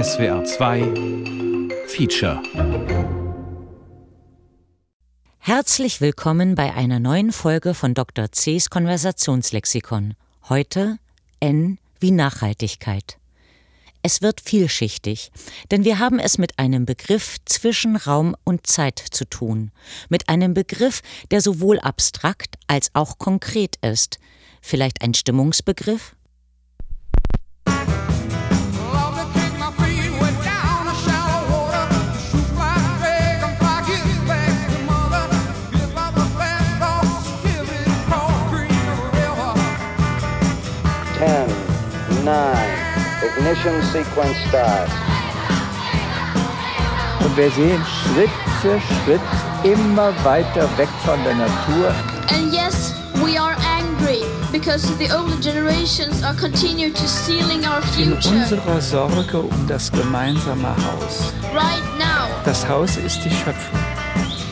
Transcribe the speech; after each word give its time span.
SWR 0.00 0.44
2 0.44 1.74
Feature 1.88 2.40
Herzlich 5.38 6.00
willkommen 6.00 6.54
bei 6.54 6.72
einer 6.72 7.00
neuen 7.00 7.32
Folge 7.32 7.74
von 7.74 7.94
Dr. 7.94 8.30
C's 8.30 8.70
Konversationslexikon. 8.70 10.14
Heute 10.48 10.98
N 11.40 11.78
wie 11.98 12.12
Nachhaltigkeit. 12.12 13.18
Es 14.02 14.22
wird 14.22 14.40
vielschichtig, 14.40 15.32
denn 15.72 15.82
wir 15.82 15.98
haben 15.98 16.20
es 16.20 16.38
mit 16.38 16.60
einem 16.60 16.86
Begriff 16.86 17.38
zwischen 17.44 17.96
Raum 17.96 18.36
und 18.44 18.68
Zeit 18.68 19.00
zu 19.00 19.24
tun, 19.24 19.72
mit 20.08 20.28
einem 20.28 20.54
Begriff, 20.54 21.00
der 21.32 21.40
sowohl 21.40 21.80
abstrakt 21.80 22.54
als 22.68 22.90
auch 22.92 23.18
konkret 23.18 23.74
ist. 23.82 24.20
Vielleicht 24.62 25.02
ein 25.02 25.14
Stimmungsbegriff? 25.14 26.14
Ignition 43.38 43.82
sequence 43.92 44.36
start. 44.48 44.88
Und 47.24 47.36
wir 47.36 47.50
sehen 47.50 47.80
Schritt 47.84 48.30
für 48.60 48.80
Schritt 48.80 49.20
immer 49.64 50.12
weiter 50.24 50.68
weg 50.76 50.88
von 51.04 51.22
der 51.24 51.34
Natur. 51.34 51.92
And 52.30 52.52
yes, 52.52 52.94
we 53.14 53.38
are 53.38 53.56
angry 53.78 54.22
because 54.52 54.86
the 54.98 55.10
older 55.14 55.36
generations 55.40 56.22
are 56.22 56.34
continuing 56.34 56.94
to 56.94 57.06
stealing 57.06 57.64
our 57.64 57.78
In 57.98 58.16
future. 58.18 58.34
unserer 58.34 58.80
Sorge 58.80 59.38
um 59.38 59.66
das 59.68 59.90
gemeinsame 59.92 60.68
Haus. 60.68 61.32
Right 61.54 61.82
now. 61.98 62.28
Das 62.44 62.68
Haus 62.68 62.96
ist 62.96 63.24
die 63.24 63.30
Schöpfung, 63.30 63.78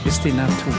ist 0.05 0.25
die 0.25 0.33
Natur. 0.33 0.75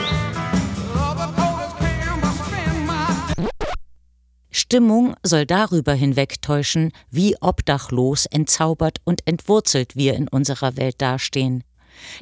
Stimmung 4.57 5.15
soll 5.23 5.45
darüber 5.45 5.93
hinwegtäuschen, 5.93 6.91
wie 7.11 7.35
obdachlos, 7.39 8.25
entzaubert 8.25 8.97
und 9.03 9.21
entwurzelt 9.25 9.95
wir 9.95 10.15
in 10.15 10.27
unserer 10.27 10.77
Welt 10.77 10.95
dastehen. 10.97 11.63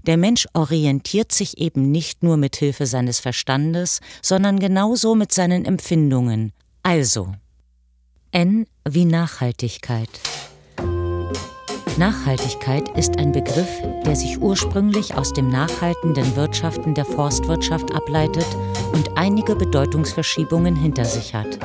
Der 0.06 0.18
Mensch 0.18 0.48
orientiert 0.54 1.32
sich 1.32 1.58
eben 1.58 1.92
nicht 1.92 2.24
nur 2.24 2.38
mit 2.38 2.56
Hilfe 2.58 2.88
seines 2.88 3.20
Verstandes, 3.20 4.02
sondern 4.22 4.60
genauso 4.60 5.16
mit 5.16 5.32
seinen 5.32 5.66
Empfindungen. 5.66 6.52
Also 6.84 7.34
N 8.32 8.66
wie 8.88 9.06
Nachhaltigkeit. 9.06 10.10
Nachhaltigkeit 11.98 12.98
ist 12.98 13.18
ein 13.18 13.32
Begriff, 13.32 13.70
der 14.06 14.18
sich 14.18 14.42
ursprünglich 14.42 15.16
aus 15.16 15.32
dem 15.32 15.48
nachhaltenden 15.48 16.36
Wirtschaften 16.36 16.94
der 16.94 17.06
Forstwirtschaft 17.06 17.94
ableitet 17.96 18.48
und 18.92 19.18
einige 19.18 19.56
Bedeutungsverschiebungen 19.56 20.76
hinter 20.76 21.06
sich 21.06 21.34
hat. 21.34 21.58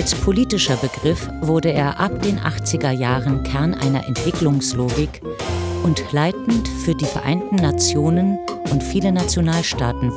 Als 0.00 0.14
politischer 0.14 0.76
Begriff 0.76 1.28
wurde 1.42 1.70
er 1.74 2.00
ab 2.00 2.22
den 2.22 2.40
80er 2.40 2.90
Jahren 2.90 3.42
Kern 3.42 3.74
einer 3.74 4.06
Entwicklungslogik 4.08 5.20
und 5.82 6.02
leitend 6.12 6.66
für 6.68 6.94
die 6.94 7.04
Vereinten 7.04 7.56
Nationen 7.56 8.38
und 8.72 8.82
viele 8.82 9.12
Nationalstaaten. 9.12 10.10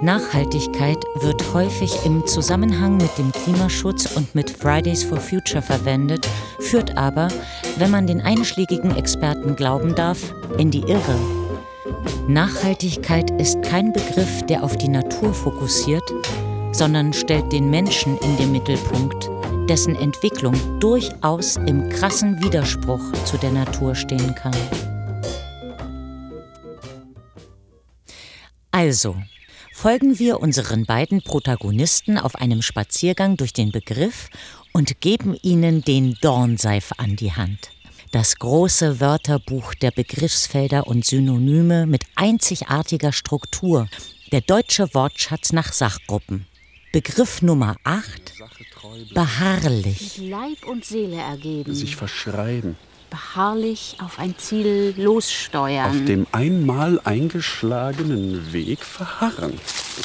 Nachhaltigkeit 0.00 0.96
wird 1.20 1.52
häufig 1.52 2.06
im 2.06 2.26
Zusammenhang 2.26 2.96
mit 2.96 3.10
dem 3.18 3.30
Klimaschutz 3.30 4.16
und 4.16 4.34
mit 4.34 4.48
Fridays 4.48 5.04
for 5.04 5.18
Future 5.18 5.60
verwendet, 5.60 6.26
führt 6.58 6.96
aber, 6.96 7.28
wenn 7.76 7.90
man 7.90 8.06
den 8.06 8.22
einschlägigen 8.22 8.96
Experten 8.96 9.54
glauben 9.54 9.94
darf, 9.94 10.32
in 10.56 10.70
die 10.70 10.80
Irre. 10.80 11.18
Nachhaltigkeit 12.26 13.30
ist 13.38 13.60
kein 13.60 13.92
Begriff, 13.92 14.46
der 14.46 14.64
auf 14.64 14.78
die 14.78 14.88
Natur 14.88 15.34
fokussiert, 15.34 16.10
sondern 16.76 17.14
stellt 17.14 17.52
den 17.52 17.70
Menschen 17.70 18.18
in 18.18 18.36
den 18.36 18.52
Mittelpunkt, 18.52 19.30
dessen 19.66 19.96
Entwicklung 19.96 20.54
durchaus 20.78 21.56
im 21.56 21.88
krassen 21.88 22.42
Widerspruch 22.42 23.00
zu 23.24 23.38
der 23.38 23.50
Natur 23.50 23.94
stehen 23.94 24.34
kann. 24.34 24.54
Also, 28.70 29.16
folgen 29.72 30.18
wir 30.18 30.40
unseren 30.40 30.84
beiden 30.84 31.22
Protagonisten 31.22 32.18
auf 32.18 32.34
einem 32.34 32.60
Spaziergang 32.60 33.38
durch 33.38 33.54
den 33.54 33.72
Begriff 33.72 34.28
und 34.74 35.00
geben 35.00 35.34
ihnen 35.40 35.80
den 35.80 36.18
Dornseif 36.20 36.92
an 36.98 37.16
die 37.16 37.32
Hand. 37.32 37.70
Das 38.12 38.36
große 38.36 39.00
Wörterbuch 39.00 39.72
der 39.74 39.92
Begriffsfelder 39.92 40.86
und 40.86 41.06
Synonyme 41.06 41.86
mit 41.86 42.04
einzigartiger 42.16 43.12
Struktur, 43.12 43.88
der 44.30 44.42
deutsche 44.42 44.92
Wortschatz 44.92 45.52
nach 45.52 45.72
Sachgruppen. 45.72 46.46
Begriff 47.00 47.42
Nummer 47.42 47.76
8 47.84 48.32
beharrlich. 49.12 50.16
Leib 50.16 50.64
und 50.66 50.82
Seele 50.82 51.16
ergeben. 51.16 51.74
sich 51.74 51.94
verschreiben, 51.94 52.74
beharrlich 53.10 53.98
auf 54.02 54.18
ein 54.18 54.34
Ziel 54.38 54.94
lossteuern. 54.96 55.90
auf 55.90 56.04
dem 56.06 56.26
einmal 56.32 56.98
eingeschlagenen 57.04 58.50
Weg 58.54 58.82
verharren, 58.82 59.60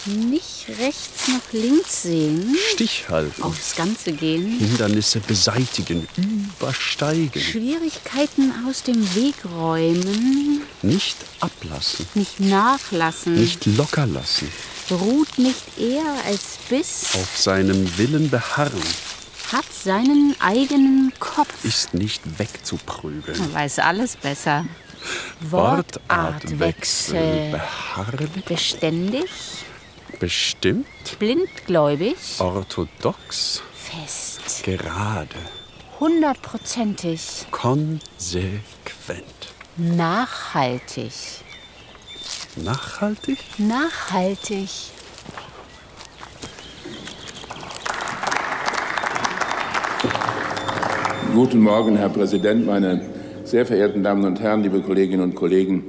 Nicht 0.05 0.65
rechts 0.81 1.29
nach 1.29 1.53
links 1.53 2.03
sehen. 2.03 2.57
Stich 2.73 3.07
halten, 3.07 3.41
Aufs 3.41 3.77
Ganze 3.77 4.11
gehen. 4.11 4.59
Hindernisse 4.59 5.21
beseitigen, 5.21 6.05
übersteigen, 6.17 7.41
Schwierigkeiten 7.41 8.51
aus 8.67 8.83
dem 8.83 9.15
Weg 9.15 9.35
räumen. 9.55 10.63
nicht 10.81 11.15
ablassen, 11.39 12.05
Nicht 12.15 12.41
nachlassen. 12.41 13.35
nicht 13.35 13.65
locker 13.65 14.07
lassen, 14.07 14.49
Ruht 14.91 15.37
nicht 15.37 15.77
eher 15.79 16.03
als 16.25 16.57
bis. 16.69 17.15
auf 17.15 17.37
seinem 17.37 17.97
Willen 17.97 18.29
beharren, 18.29 18.83
Hat 19.53 19.65
seinen 19.71 20.35
eigenen 20.39 21.13
Kopf. 21.19 21.63
ist 21.63 21.93
nicht 21.93 22.21
wegzuprügeln. 22.37 23.53
weiß 23.53 23.79
alles 23.79 24.17
besser. 24.17 24.65
Wortartwechsel, 25.39 27.51
beharrlich, 27.51 28.45
Beständig. 28.45 29.29
bestimmt, 30.19 30.85
Blindgläubig. 31.19 32.15
orthodox, 32.39 33.61
Fest. 33.73 34.63
gerade, 34.63 35.35
Hundertprozentig. 35.99 37.45
konsequent, 37.51 39.23
Nachhaltig. 39.77 41.13
Nachhaltig, 42.57 43.37
Nachhaltig. 43.57 44.69
Guten 51.33 51.61
Morgen, 51.61 51.95
Herr 51.95 52.09
Präsident, 52.09 52.65
meine 52.65 53.01
sehr 53.45 53.65
verehrten 53.65 54.03
Damen 54.03 54.25
und 54.25 54.41
Herren, 54.41 54.63
liebe 54.63 54.81
Kolleginnen 54.81 55.23
und 55.23 55.35
Kollegen. 55.35 55.83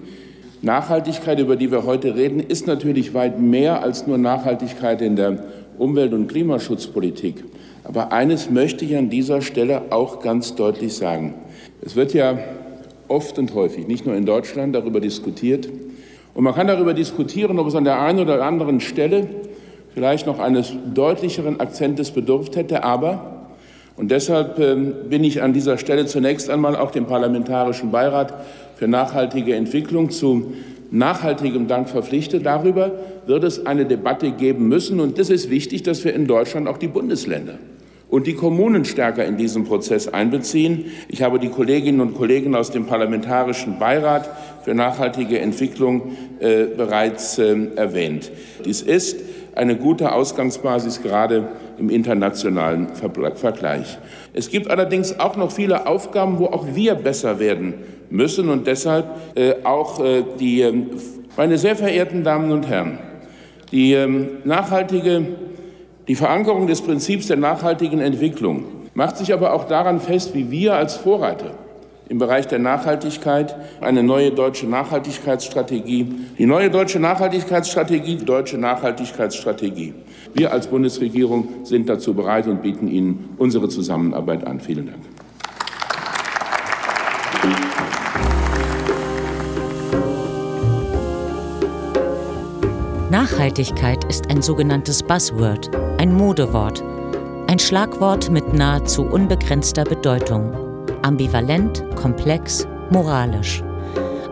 Nachhaltigkeit, 0.63 1.41
über 1.41 1.57
die 1.57 1.73
wir 1.73 1.85
heute 1.85 2.15
reden, 2.15 2.39
ist 2.39 2.69
natürlich 2.69 3.13
weit 3.13 3.41
mehr 3.41 3.83
als 3.83 4.07
nur 4.07 4.19
Nachhaltigkeit 4.19 5.03
in 5.03 5.17
der 5.17 5.45
Umwelt- 5.79 6.13
und 6.13 6.29
Klimaschutzpolitik. 6.29 7.43
Aber 7.83 8.13
eines 8.13 8.51
möchte 8.51 8.85
ich 8.85 8.97
an 8.97 9.11
dieser 9.11 9.43
Stelle 9.43 9.91
auch 9.91 10.21
ganz 10.21 10.55
deutlich 10.55 10.95
sagen. 10.95 11.35
Es 11.81 11.97
wird 11.97 12.15
ja 12.15 12.39
oft 13.09 13.39
und 13.39 13.53
häufig, 13.55 13.89
nicht 13.89 14.07
nur 14.07 14.15
in 14.15 14.25
Deutschland, 14.25 14.77
darüber 14.77 15.01
diskutiert. 15.01 15.69
Und 16.35 16.45
man 16.45 16.55
kann 16.55 16.67
darüber 16.67 16.95
diskutieren, 16.95 17.59
ob 17.59 17.67
es 17.67 17.75
an 17.75 17.85
der 17.85 18.01
einen 18.01 18.21
oder 18.21 18.43
anderen 18.43 18.81
Stelle 18.81 19.29
vielleicht 19.95 20.27
noch 20.27 20.39
eines 20.39 20.73
deutlicheren 20.95 21.61
Akzentes 21.61 22.11
bedurft 22.11 22.57
hätte. 22.57 22.85
Aber 22.85 23.33
und 23.97 24.11
deshalb 24.11 24.59
ähm, 24.59 24.95
bin 25.11 25.23
ich 25.23 25.43
an 25.43 25.53
dieser 25.53 25.77
Stelle 25.77 26.07
zunächst 26.07 26.49
einmal 26.49 26.77
auch 26.77 26.91
dem 26.91 27.07
Parlamentarischen 27.07 27.91
Beirat 27.91 28.33
für 28.77 28.89
nachhaltige 28.89 29.55
Entwicklung 29.55 30.11
zu 30.11 30.55
nachhaltigem 30.91 31.69
Dank 31.69 31.89
verpflichtet. 31.89 32.47
Darüber 32.47 32.93
wird 33.27 33.45
es 33.45 33.67
eine 33.67 33.85
Debatte 33.85 34.33
geben 34.33 34.69
müssen. 34.69 35.01
Und 35.01 35.19
es 35.19 35.31
ist 35.31 35.51
wichtig, 35.51 35.83
dass 35.83 36.05
wir 36.05 36.15
in 36.15 36.27
Deutschland 36.27 36.69
auch 36.69 36.79
die 36.79 36.89
Bundesländer 36.89 37.59
und 38.13 38.27
die 38.27 38.35
Kommunen 38.35 38.85
stärker 38.85 39.25
in 39.25 39.39
diesen 39.39 39.65
Prozess 39.65 40.07
einbeziehen. 40.07 40.93
Ich 41.09 41.23
habe 41.23 41.39
die 41.39 41.49
Kolleginnen 41.49 42.03
und 42.03 42.15
Kollegen 42.15 42.55
aus 42.55 42.71
dem 42.71 42.85
Parlamentarischen 42.85 43.79
Beirat 43.79 44.29
für 44.65 44.75
nachhaltige 44.75 45.39
Entwicklung 45.39 46.13
äh, 46.39 46.67
bereits 46.67 47.39
äh, 47.39 47.57
erwähnt. 47.75 48.31
Dies 48.67 48.83
ist 48.83 49.17
eine 49.55 49.77
gute 49.77 50.13
Ausgangsbasis 50.13 51.03
gerade 51.03 51.49
im 51.79 51.89
internationalen 51.89 52.89
Vergleich. 53.35 53.99
Es 54.35 54.51
gibt 54.51 54.69
allerdings 54.69 55.19
auch 55.19 55.37
noch 55.37 55.51
viele 55.51 55.87
Aufgaben, 55.87 56.39
wo 56.39 56.49
auch 56.49 56.67
wir 56.75 56.97
besser 56.97 57.39
werden 57.39 57.77
müssen 58.11 58.51
und 58.51 58.67
deshalb 58.67 59.07
äh, 59.37 59.55
auch 59.65 60.05
äh, 60.05 60.23
die, 60.39 60.61
äh, 60.61 60.75
meine 61.39 61.57
sehr 61.57 61.77
verehrten 61.77 62.25
Damen 62.25 62.53
und 62.53 62.69
Herren, 62.69 62.99
die 63.71 63.95
ähm, 63.95 64.29
nachhaltige, 64.45 65.29
die 66.09 66.15
Verankerung 66.15 66.67
des 66.67 66.83
Prinzips 66.83 67.29
der 67.29 67.37
nachhaltigen 67.37 68.01
Entwicklung 68.01 68.65
macht 68.95 69.17
sich 69.17 69.33
aber 69.33 69.53
auch 69.53 69.65
daran 69.65 70.01
fest, 70.01 70.35
wie 70.35 70.51
wir 70.51 70.75
als 70.75 70.97
Vorreiter 70.97 71.55
im 72.09 72.19
Bereich 72.19 72.47
der 72.47 72.59
Nachhaltigkeit 72.59 73.57
eine 73.81 74.03
neue 74.03 74.33
deutsche 74.33 74.67
Nachhaltigkeitsstrategie. 74.67 76.15
Die 76.39 76.45
neue 76.45 76.69
deutsche 76.69 76.99
Nachhaltigkeitsstrategie, 76.99 78.17
die 78.17 78.25
deutsche 78.27 78.59
Nachhaltigkeitsstrategie. 78.59 79.95
Wir 80.35 80.53
als 80.53 80.67
Bundesregierung 80.67 81.49
sind 81.65 81.89
dazu 81.89 82.13
bereit 82.13 82.47
und 82.49 82.61
bieten 82.61 82.89
Ihnen 82.89 83.31
unsere 83.39 83.69
Zusammenarbeit 83.71 84.47
an. 84.47 84.61
Vielen 84.61 84.87
Dank. 84.89 84.99
Nachhaltigkeit 93.13 94.05
ist 94.05 94.31
ein 94.31 94.41
sogenanntes 94.41 95.03
Buzzword, 95.03 95.77
ein 96.01 96.15
Modewort, 96.15 96.83
ein 97.47 97.59
Schlagwort 97.59 98.31
mit 98.31 98.55
nahezu 98.55 99.03
unbegrenzter 99.03 99.85
Bedeutung. 99.85 100.51
Ambivalent, 101.03 101.85
komplex, 101.95 102.67
moralisch. 102.89 103.63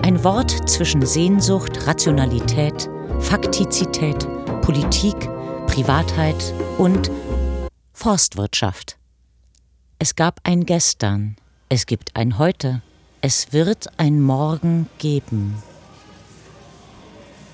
Ein 0.00 0.24
Wort 0.24 0.66
zwischen 0.66 1.04
Sehnsucht, 1.04 1.86
Rationalität, 1.86 2.88
Faktizität, 3.18 4.26
Politik, 4.62 5.28
Privatheit 5.66 6.54
und 6.78 7.10
Forstwirtschaft. 7.92 8.96
Es 9.98 10.16
gab 10.16 10.40
ein 10.44 10.64
Gestern, 10.64 11.36
es 11.68 11.84
gibt 11.84 12.16
ein 12.16 12.38
Heute, 12.38 12.80
es 13.20 13.52
wird 13.52 13.88
ein 13.98 14.22
Morgen 14.22 14.88
geben. 14.96 15.62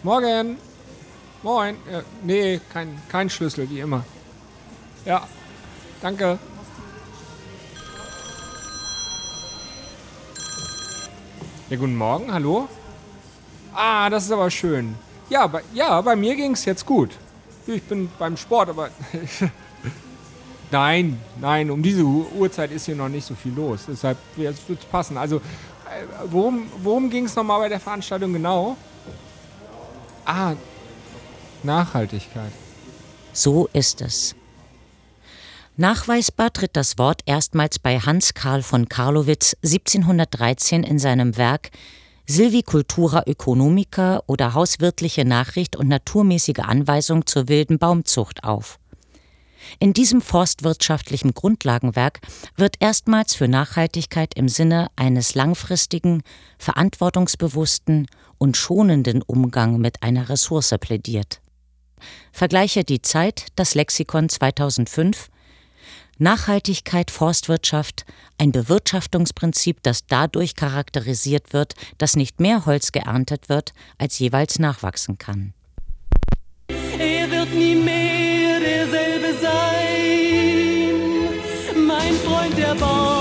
Morgen! 0.05 0.66
Moin! 1.43 1.77
Äh, 1.91 2.03
nee, 2.23 2.61
kein, 2.73 3.01
kein 3.09 3.29
Schlüssel, 3.29 3.69
wie 3.69 3.81
immer. 3.81 4.05
Ja, 5.05 5.27
danke. 6.01 6.39
Ja, 11.69 11.77
guten 11.77 11.97
Morgen, 11.97 12.33
hallo? 12.33 12.69
Ah, 13.75 14.09
das 14.09 14.25
ist 14.25 14.33
aber 14.33 14.51
schön. 14.51 14.95
Ja, 15.29 15.47
bei, 15.47 15.63
ja, 15.75 16.01
bei 16.01 16.17
mir 16.17 16.35
ging 16.35 16.53
es 16.53 16.65
jetzt 16.65 16.87
gut. 16.87 17.11
Ich 17.67 17.83
bin 17.83 18.09
beim 18.19 18.37
Sport, 18.37 18.71
aber. 18.71 18.91
nein, 20.71 21.21
nein, 21.41 21.71
um 21.71 21.83
diese 21.83 22.03
Uhrzeit 22.03 22.71
ist 22.71 22.87
hier 22.87 22.97
noch 22.97 23.09
nicht 23.09 23.27
so 23.27 23.35
viel 23.35 23.53
los. 23.53 23.85
Deshalb 23.87 24.17
wird 24.37 24.57
es 24.69 24.85
passen. 24.87 25.19
Also, 25.19 25.37
äh, 25.37 25.41
worum, 26.31 26.71
worum 26.83 27.11
ging 27.11 27.27
es 27.27 27.37
nochmal 27.37 27.61
bei 27.61 27.69
der 27.69 27.81
Veranstaltung 27.81 28.33
genau? 28.33 28.77
Ah, 30.25 30.55
Nachhaltigkeit. 31.67 32.53
So 33.33 33.69
ist 33.75 34.01
es. 34.01 34.35
Nachweisbar 35.77 36.55
tritt 36.55 36.75
das 36.75 36.97
Wort 36.97 37.21
erstmals 37.27 37.79
bei 37.79 37.99
Hans 37.99 38.33
Karl 38.33 38.63
von 38.63 38.89
Karlowitz 38.89 39.55
1713 39.63 40.83
in 40.83 40.99
seinem 40.99 41.37
Werk 41.37 41.71
Silvicultura 42.27 43.25
Ökonomica 43.27 44.23
oder 44.27 44.55
Hauswirtliche 44.55 45.25
Nachricht 45.25 45.77
und 45.77 45.89
naturmäßige 45.89 46.61
Anweisung 46.61 47.27
zur 47.27 47.49
wilden 47.49 47.79
Baumzucht 47.79 48.43
auf. 48.43 48.81
In 49.79 49.93
diesem 49.93 50.21
forstwirtschaftlichen 50.21 51.35
Grundlagenwerk 51.35 52.21
wird 52.57 52.77
erstmals 52.81 53.35
für 53.35 53.49
Nachhaltigkeit 53.49 54.35
im 54.35 54.49
Sinne 54.49 54.89
eines 54.97 55.35
langfristigen, 55.35 56.23
verantwortungsbewussten 56.59 58.07
und 58.39 58.57
schonenden 58.57 59.23
Umgang 59.23 59.79
mit 59.79 60.03
einer 60.03 60.29
Ressource 60.29 60.75
plädiert. 60.81 61.41
Vergleiche 62.33 62.85
die 62.85 63.03
Zeit, 63.03 63.47
das 63.57 63.75
Lexikon 63.75 64.29
2005 64.29 65.29
Nachhaltigkeit 66.19 67.11
Forstwirtschaft, 67.11 68.07
ein 68.39 68.51
Bewirtschaftungsprinzip, 68.51 69.83
das 69.83 70.07
dadurch 70.07 70.55
charakterisiert 70.55 71.53
wird, 71.53 71.75
dass 71.99 72.17
nicht 72.17 72.41
mehr 72.41 72.65
Holz 72.65 72.93
geerntet 72.93 73.51
wird, 73.51 73.75
als 73.99 74.19
jeweils 74.19 74.59
nachwachsen 74.59 75.19
kann. 75.19 75.53
Er 76.69 77.31
wird 77.31 77.53
nie 77.53 77.75
mehr 77.75 78.61
derselbe 78.61 79.35
sein, 79.39 80.95
mein 81.87 82.15
Freund 82.15 82.57
der 82.57 82.75
Baum 82.77 83.16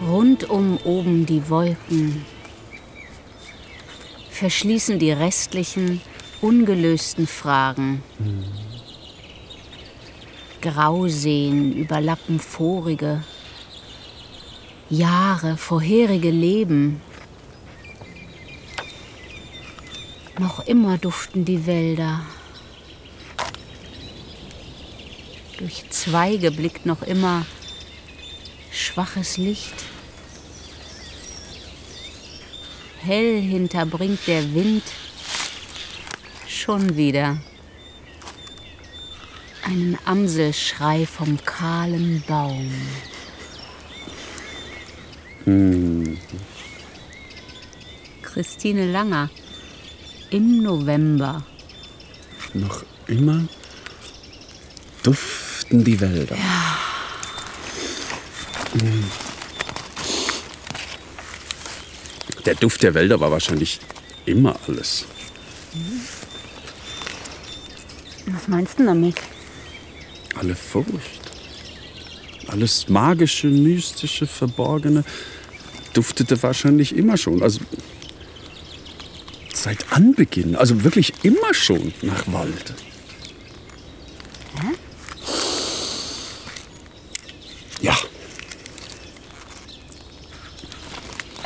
Rundum 0.00 0.78
oben 0.84 1.26
die 1.26 1.46
Wolken 1.50 2.24
verschließen 4.30 4.98
die 4.98 5.10
restlichen 5.10 6.00
ungelösten 6.40 7.26
Fragen. 7.26 8.02
Grauseen 10.62 11.72
überlappen 11.76 12.40
vorige, 12.40 13.24
Jahre, 14.88 15.56
vorherige 15.56 16.30
Leben. 16.30 17.02
Noch 20.38 20.64
immer 20.66 20.96
duften 20.96 21.44
die 21.44 21.66
Wälder. 21.66 22.20
Durch 25.58 25.90
Zweige 25.90 26.52
blickt 26.52 26.86
noch 26.86 27.02
immer 27.02 27.44
schwaches 28.70 29.36
Licht. 29.38 29.74
Hell 33.00 33.40
hinterbringt 33.40 34.20
der 34.28 34.54
Wind 34.54 34.84
schon 36.46 36.96
wieder 36.96 37.38
einen 39.64 39.98
Amselschrei 40.04 41.06
vom 41.06 41.38
kahlen 41.44 42.22
Baum. 42.28 42.70
Hm. 45.44 46.18
Christine 48.22 48.92
Langer 48.92 49.28
im 50.30 50.62
November. 50.62 51.44
Noch 52.54 52.84
immer 53.08 53.48
duften 55.68 55.84
die 55.84 56.00
Wälder. 56.00 56.36
Ja. 56.36 56.78
Hm. 58.80 59.04
Der 62.46 62.54
Duft 62.54 62.82
der 62.82 62.94
Wälder 62.94 63.20
war 63.20 63.30
wahrscheinlich 63.30 63.80
immer 64.24 64.56
alles. 64.66 65.04
Was 68.26 68.48
meinst 68.48 68.78
du 68.78 68.84
damit? 68.84 69.16
Alle 70.36 70.54
Furcht. 70.54 71.20
Alles 72.46 72.88
magische, 72.88 73.48
mystische, 73.48 74.26
verborgene 74.26 75.04
duftete 75.92 76.42
wahrscheinlich 76.42 76.96
immer 76.96 77.16
schon. 77.16 77.42
Also 77.42 77.60
seit 79.52 79.92
Anbeginn, 79.92 80.56
also 80.56 80.84
wirklich 80.84 81.12
immer 81.22 81.52
schon 81.52 81.92
nach 82.02 82.24
Wald. 82.32 82.74
Hä? 84.60 84.74
Ja. 87.80 87.96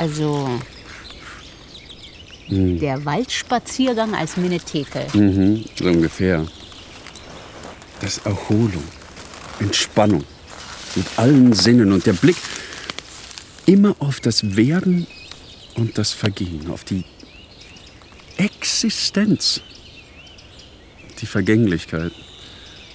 Also 0.03 0.59
Hm. 2.47 2.77
der 2.77 3.05
Waldspaziergang 3.05 4.13
als 4.13 4.35
Minnethekel. 4.35 5.07
Mhm, 5.13 5.63
so 5.77 5.85
ungefähr. 5.85 6.45
Das 8.01 8.17
ist 8.17 8.25
Erholung, 8.25 8.83
Entspannung 9.61 10.25
mit 10.97 11.05
allen 11.15 11.53
Sinnen 11.53 11.93
und 11.93 12.05
der 12.05 12.11
Blick 12.11 12.35
immer 13.65 13.95
auf 13.99 14.19
das 14.19 14.57
Werden 14.57 15.07
und 15.75 15.97
das 15.97 16.11
Vergehen, 16.11 16.69
auf 16.69 16.83
die 16.83 17.05
Existenz, 18.35 19.61
die 21.21 21.25
Vergänglichkeit, 21.25 22.11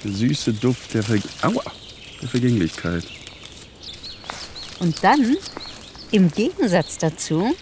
der 0.04 0.12
süße 0.12 0.52
Duft 0.52 0.92
der, 0.92 1.02
Ver 1.02 1.16
Aua, 1.40 1.62
der 2.20 2.28
Vergänglichkeit. 2.28 3.04
Und 4.78 5.02
dann, 5.02 5.38
im 6.10 6.30
Gegensatz 6.30 6.98
dazu, 6.98 7.54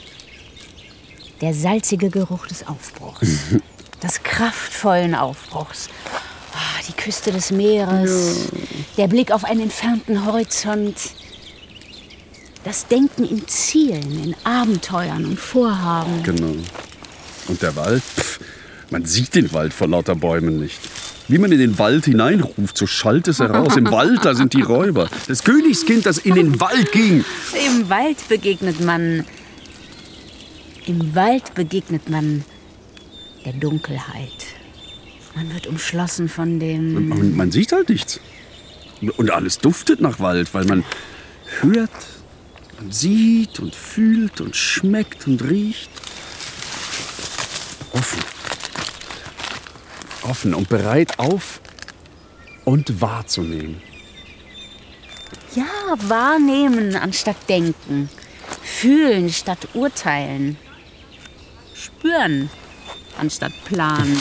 der 1.40 1.54
salzige 1.54 2.10
Geruch 2.10 2.46
des 2.46 2.66
Aufbruchs. 2.66 3.28
des 4.02 4.22
kraftvollen 4.22 5.14
Aufbruchs. 5.14 5.88
Ah, 6.52 6.82
die 6.88 6.92
Küste 6.92 7.32
des 7.32 7.50
Meeres, 7.50 8.48
der 8.96 9.08
Blick 9.08 9.30
auf 9.30 9.44
einen 9.44 9.60
entfernten 9.60 10.24
Horizont. 10.24 10.96
Das 12.64 12.86
Denken 12.86 13.24
in 13.24 13.46
Zielen, 13.46 14.24
in 14.24 14.36
Abenteuern 14.44 15.24
und 15.24 15.38
Vorhaben. 15.38 16.22
Genau. 16.22 16.56
Und 17.48 17.62
der 17.62 17.76
Wald? 17.76 18.02
Pff, 18.02 18.40
man 18.90 19.04
sieht 19.04 19.34
den 19.34 19.52
Wald 19.52 19.72
vor 19.72 19.88
lauter 19.88 20.14
Bäumen 20.14 20.58
nicht. 20.60 20.80
Wie 21.28 21.38
man 21.38 21.50
in 21.50 21.58
den 21.58 21.78
Wald 21.78 22.04
hineinruft, 22.04 22.78
so 22.78 22.86
schallt 22.86 23.26
es 23.26 23.40
heraus. 23.40 23.76
Im 23.76 23.90
Wald, 23.90 24.24
da 24.24 24.34
sind 24.34 24.52
die 24.52 24.62
Räuber. 24.62 25.08
Das 25.26 25.42
Königskind, 25.42 26.06
das 26.06 26.18
in 26.18 26.36
den 26.36 26.60
Wald 26.60 26.92
ging. 26.92 27.24
Im 27.66 27.88
Wald 27.88 28.28
begegnet 28.28 28.80
man. 28.80 29.24
Im 30.86 31.14
Wald 31.16 31.54
begegnet 31.54 32.08
man 32.08 32.44
der 33.44 33.54
Dunkelheit. 33.54 34.46
Man 35.34 35.52
wird 35.52 35.66
umschlossen 35.66 36.28
von 36.28 36.60
dem. 36.60 37.10
Und 37.10 37.36
man 37.36 37.50
sieht 37.50 37.72
halt 37.72 37.88
nichts. 37.88 38.20
Und 39.16 39.30
alles 39.30 39.58
duftet 39.58 40.00
nach 40.00 40.20
Wald, 40.20 40.54
weil 40.54 40.64
man 40.64 40.84
hört 41.60 41.90
und 42.80 42.94
sieht 42.94 43.58
und 43.58 43.74
fühlt 43.74 44.40
und 44.40 44.54
schmeckt 44.54 45.26
und 45.26 45.42
riecht. 45.42 45.90
Offen. 47.92 48.35
Offen 50.28 50.54
und 50.54 50.68
bereit 50.68 51.18
auf 51.18 51.60
und 52.64 53.00
wahrzunehmen. 53.00 53.80
Ja, 55.54 55.64
wahrnehmen 56.08 56.96
anstatt 56.96 57.36
denken. 57.48 58.10
Fühlen 58.62 59.30
statt 59.30 59.68
urteilen. 59.74 60.58
Spüren 61.74 62.50
anstatt 63.18 63.52
planen. 63.64 64.20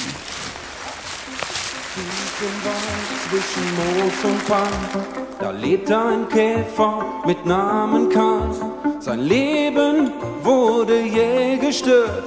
Zwischen 3.29 3.63
Moos 3.75 4.23
und 4.23 4.41
Farn, 4.43 5.05
da 5.39 5.51
lebt 5.51 5.91
ein 5.91 6.27
Käfer 6.29 7.05
mit 7.25 7.45
Namen 7.45 8.09
Karl. 8.09 8.53
Sein 8.99 9.21
Leben 9.21 10.11
wurde 10.41 11.01
je 11.01 11.57
gestört, 11.57 12.25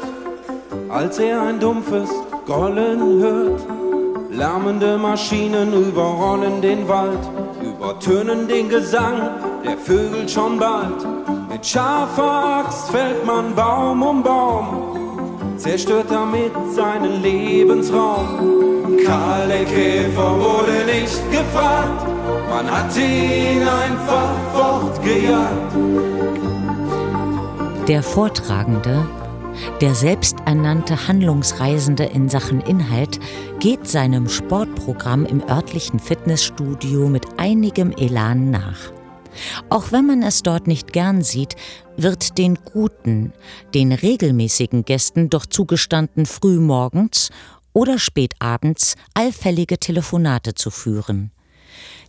als 0.90 1.18
er 1.18 1.42
ein 1.42 1.60
dumpfes 1.60 2.10
Grollen 2.46 3.20
hört. 3.20 3.60
Lärmende 4.30 4.98
Maschinen 4.98 5.72
überrollen 5.72 6.60
den 6.60 6.86
Wald, 6.86 7.18
übertönen 7.62 8.46
den 8.46 8.68
Gesang 8.68 9.30
der 9.64 9.76
Vögel 9.76 10.28
schon 10.28 10.58
bald. 10.58 11.06
Mit 11.50 11.66
scharfer 11.66 12.62
Axt 12.64 12.90
fällt 12.90 13.24
man 13.26 13.54
Baum 13.54 14.02
um 14.02 14.22
Baum, 14.22 15.56
zerstört 15.56 16.06
damit 16.10 16.52
seinen 16.74 17.22
Lebensraum. 17.22 18.58
Karl 19.04 19.48
der 19.48 19.64
Käfer 19.64 20.38
wurde 20.38 20.84
nicht 20.86 21.30
gefragt, 21.30 22.06
man 22.50 22.70
hat 22.70 22.96
ihn 22.96 23.62
einfach 23.62 24.34
fortgejagt. 24.54 25.72
Der 27.88 28.02
Vortragende, 28.02 29.06
der 29.80 29.94
selbsternannte 29.94 31.08
Handlungsreisende 31.08 32.04
in 32.04 32.28
Sachen 32.28 32.60
Inhalt, 32.60 33.18
geht 33.60 33.86
seinem 33.86 34.28
Sportprogramm 34.28 35.26
im 35.26 35.42
örtlichen 35.48 35.98
Fitnessstudio 35.98 37.08
mit 37.08 37.26
einigem 37.38 37.92
Elan 37.92 38.50
nach. 38.50 38.92
Auch 39.68 39.92
wenn 39.92 40.06
man 40.06 40.22
es 40.22 40.42
dort 40.42 40.66
nicht 40.66 40.92
gern 40.92 41.22
sieht, 41.22 41.56
wird 41.96 42.38
den 42.38 42.58
guten, 42.64 43.32
den 43.74 43.92
regelmäßigen 43.92 44.84
Gästen 44.84 45.30
doch 45.30 45.46
zugestanden, 45.46 46.26
frühmorgens 46.26 47.30
oder 47.72 47.98
spätabends 47.98 48.96
allfällige 49.14 49.78
Telefonate 49.78 50.54
zu 50.54 50.70
führen. 50.70 51.30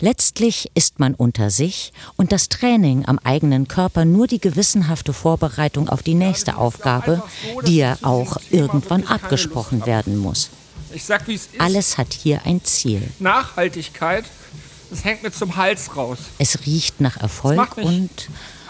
Letztlich 0.01 0.71
ist 0.75 0.99
man 0.99 1.13
unter 1.13 1.49
sich 1.49 1.91
und 2.15 2.31
das 2.31 2.47
Training 2.47 3.05
am 3.05 3.19
eigenen 3.19 3.67
Körper 3.67 4.05
nur 4.05 4.27
die 4.27 4.39
gewissenhafte 4.39 5.11
Vorbereitung 5.11 5.89
auf 5.89 6.03
die 6.03 6.13
nächste 6.15 6.55
Aufgabe, 6.55 7.21
die 7.67 7.77
ja 7.77 7.97
auch 8.01 8.37
irgendwann 8.49 9.05
abgesprochen 9.05 9.85
werden 9.85 10.17
muss. 10.17 10.49
Sag. 10.97 11.23
Alles 11.59 11.97
hat 11.97 12.13
hier 12.13 12.41
ein 12.45 12.63
Ziel. 12.63 13.01
Nachhaltigkeit, 13.19 14.23
das 14.89 15.03
hängt 15.03 15.21
mir 15.21 15.31
zum 15.31 15.55
Hals 15.57 15.95
raus. 15.95 16.17
Es 16.39 16.65
riecht 16.65 17.01
nach 17.01 17.15
Das 17.15 17.23
Erfolg 17.23 17.77
und 17.77 18.09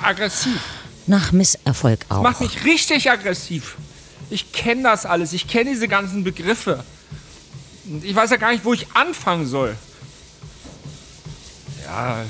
aggressiv. 0.01 0.59
nach 1.05 1.31
Misserfolg 1.31 1.99
Das 2.09 2.17
auch. 2.17 2.23
macht 2.23 2.41
mich 2.41 2.65
richtig 2.65 3.09
aggressiv. 3.11 3.77
Ich 4.31 4.51
kenne 4.51 4.83
das 4.83 5.05
alles. 5.05 5.31
Ich 5.33 5.47
kenne 5.47 5.69
diese 5.71 5.87
ganzen 5.87 6.23
Begriffe. 6.23 6.83
Ich 8.01 8.15
weiß 8.15 8.31
ja 8.31 8.37
gar 8.37 8.51
nicht, 8.51 8.65
wo 8.65 8.73
ich 8.73 8.87
anfangen 8.95 9.45
soll. 9.47 9.75
Ja, 11.89 12.23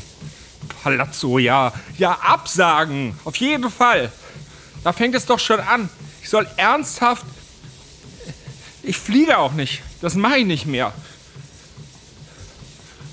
Palazzo, 0.84 1.38
ja. 1.38 1.74
Ja, 1.98 2.14
absagen. 2.14 3.18
Auf 3.26 3.36
jeden 3.36 3.70
Fall. 3.70 4.12
Da 4.84 4.94
fängt 4.94 5.16
es 5.16 5.26
doch 5.26 5.40
schon 5.40 5.60
an. 5.60 5.90
Ich 6.22 6.30
soll 6.30 6.48
ernsthaft. 6.56 7.26
Ich 8.84 8.98
fliege 8.98 9.38
auch 9.38 9.52
nicht. 9.52 9.82
Das 10.02 10.16
mache 10.16 10.38
ich 10.38 10.46
nicht 10.46 10.66
mehr. 10.66 10.94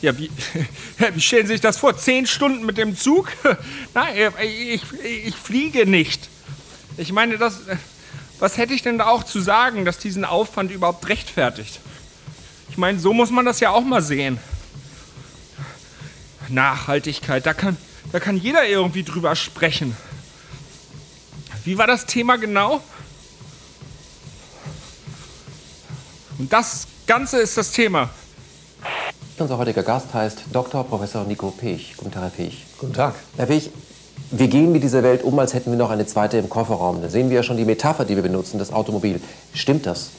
Ja, 0.03 0.17
wie, 0.17 0.31
wie 1.15 1.21
stellen 1.21 1.47
Sie 1.49 1.55
sich 1.55 1.61
das 1.61 1.79
vor? 1.79 1.97
Zehn 1.97 2.27
Stunden 2.27 2.65
mit 2.65 2.79
dem 2.79 2.97
Zug? 2.97 3.29
Nein, 3.95 4.33
ich, 4.41 4.83
ich 5.03 5.35
fliege 5.35 5.85
nicht. 5.85 6.29
Ich 6.97 7.13
meine, 7.13 7.39
das, 7.39 7.61
was 8.39 8.57
hätte 8.57 8.73
ich 8.73 8.83
denn 8.83 8.99
da 8.99 9.07
auch 9.07 9.25
zu 9.25 9.41
sagen, 9.41 9.85
dass 9.85 9.99
diesen 9.99 10.25
Aufwand 10.25 10.71
überhaupt 10.71 11.09
rechtfertigt? 11.09 11.81
Ich 12.71 12.77
meine, 12.77 13.01
so 13.01 13.13
muss 13.13 13.31
man 13.31 13.45
das 13.45 13.59
ja 13.59 13.71
auch 13.71 13.85
mal 13.85 14.03
sehen. 14.03 14.39
Nachhaltigkeit, 16.49 17.45
da 17.47 17.55
kann, 17.55 17.77
da 18.13 18.21
kann 18.21 18.37
jeder 18.37 18.67
irgendwie 18.67 19.03
drüber 19.03 19.35
sprechen. 19.37 19.97
Wie 21.65 21.79
war 21.79 21.87
das 21.87 22.07
Thema 22.07 22.37
genau? 22.37 22.81
Und 26.39 26.53
das 26.53 26.87
Ganze 27.07 27.39
ist 27.39 27.57
das 27.57 27.73
Thema. 27.73 28.11
Unser 29.39 29.59
heutiger 29.59 29.83
Gast 29.83 30.15
heißt 30.15 30.45
Dr. 30.53 30.85
Professor 30.85 31.25
Nico 31.25 31.51
Pech. 31.51 31.95
Guten 31.97 32.11
Tag, 32.11 32.23
Herr 32.23 32.31
Pech. 32.31 32.65
Guten 32.79 32.93
Tag. 32.93 33.15
Herr 33.37 33.47
Pech, 33.47 33.71
wir 34.31 34.49
gehen 34.49 34.73
mit 34.73 34.83
dieser 34.83 35.03
Welt 35.03 35.23
um, 35.23 35.39
als 35.39 35.55
hätten 35.55 35.71
wir 35.71 35.79
noch 35.79 35.91
eine 35.91 36.07
zweite 36.07 36.39
im 36.39 36.49
Kofferraum. 36.49 37.03
Da 37.03 37.09
sehen 37.09 37.29
wir 37.31 37.37
ja 37.37 37.43
schon 37.43 37.57
die 37.57 37.65
Metapher, 37.65 38.05
die 38.05 38.17
wir 38.17 38.23
benutzen, 38.23 38.59
das 38.59 38.73
Automobil. 38.73 39.21
Stimmt 39.53 39.87
das? 39.87 40.11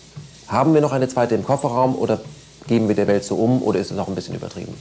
Haben 0.48 0.74
wir 0.74 0.82
noch 0.82 0.92
eine 0.92 1.08
zweite 1.08 1.36
im 1.36 1.44
Kofferraum 1.44 1.96
oder 1.96 2.22
gehen 2.68 2.88
wir 2.88 2.96
der 2.96 3.08
Welt 3.08 3.24
so 3.24 3.36
um 3.36 3.62
oder 3.64 3.80
ist 3.80 3.92
es 3.92 3.98
noch 3.98 4.08
ein 4.08 4.16
bisschen 4.16 4.36
übertrieben? 4.36 4.74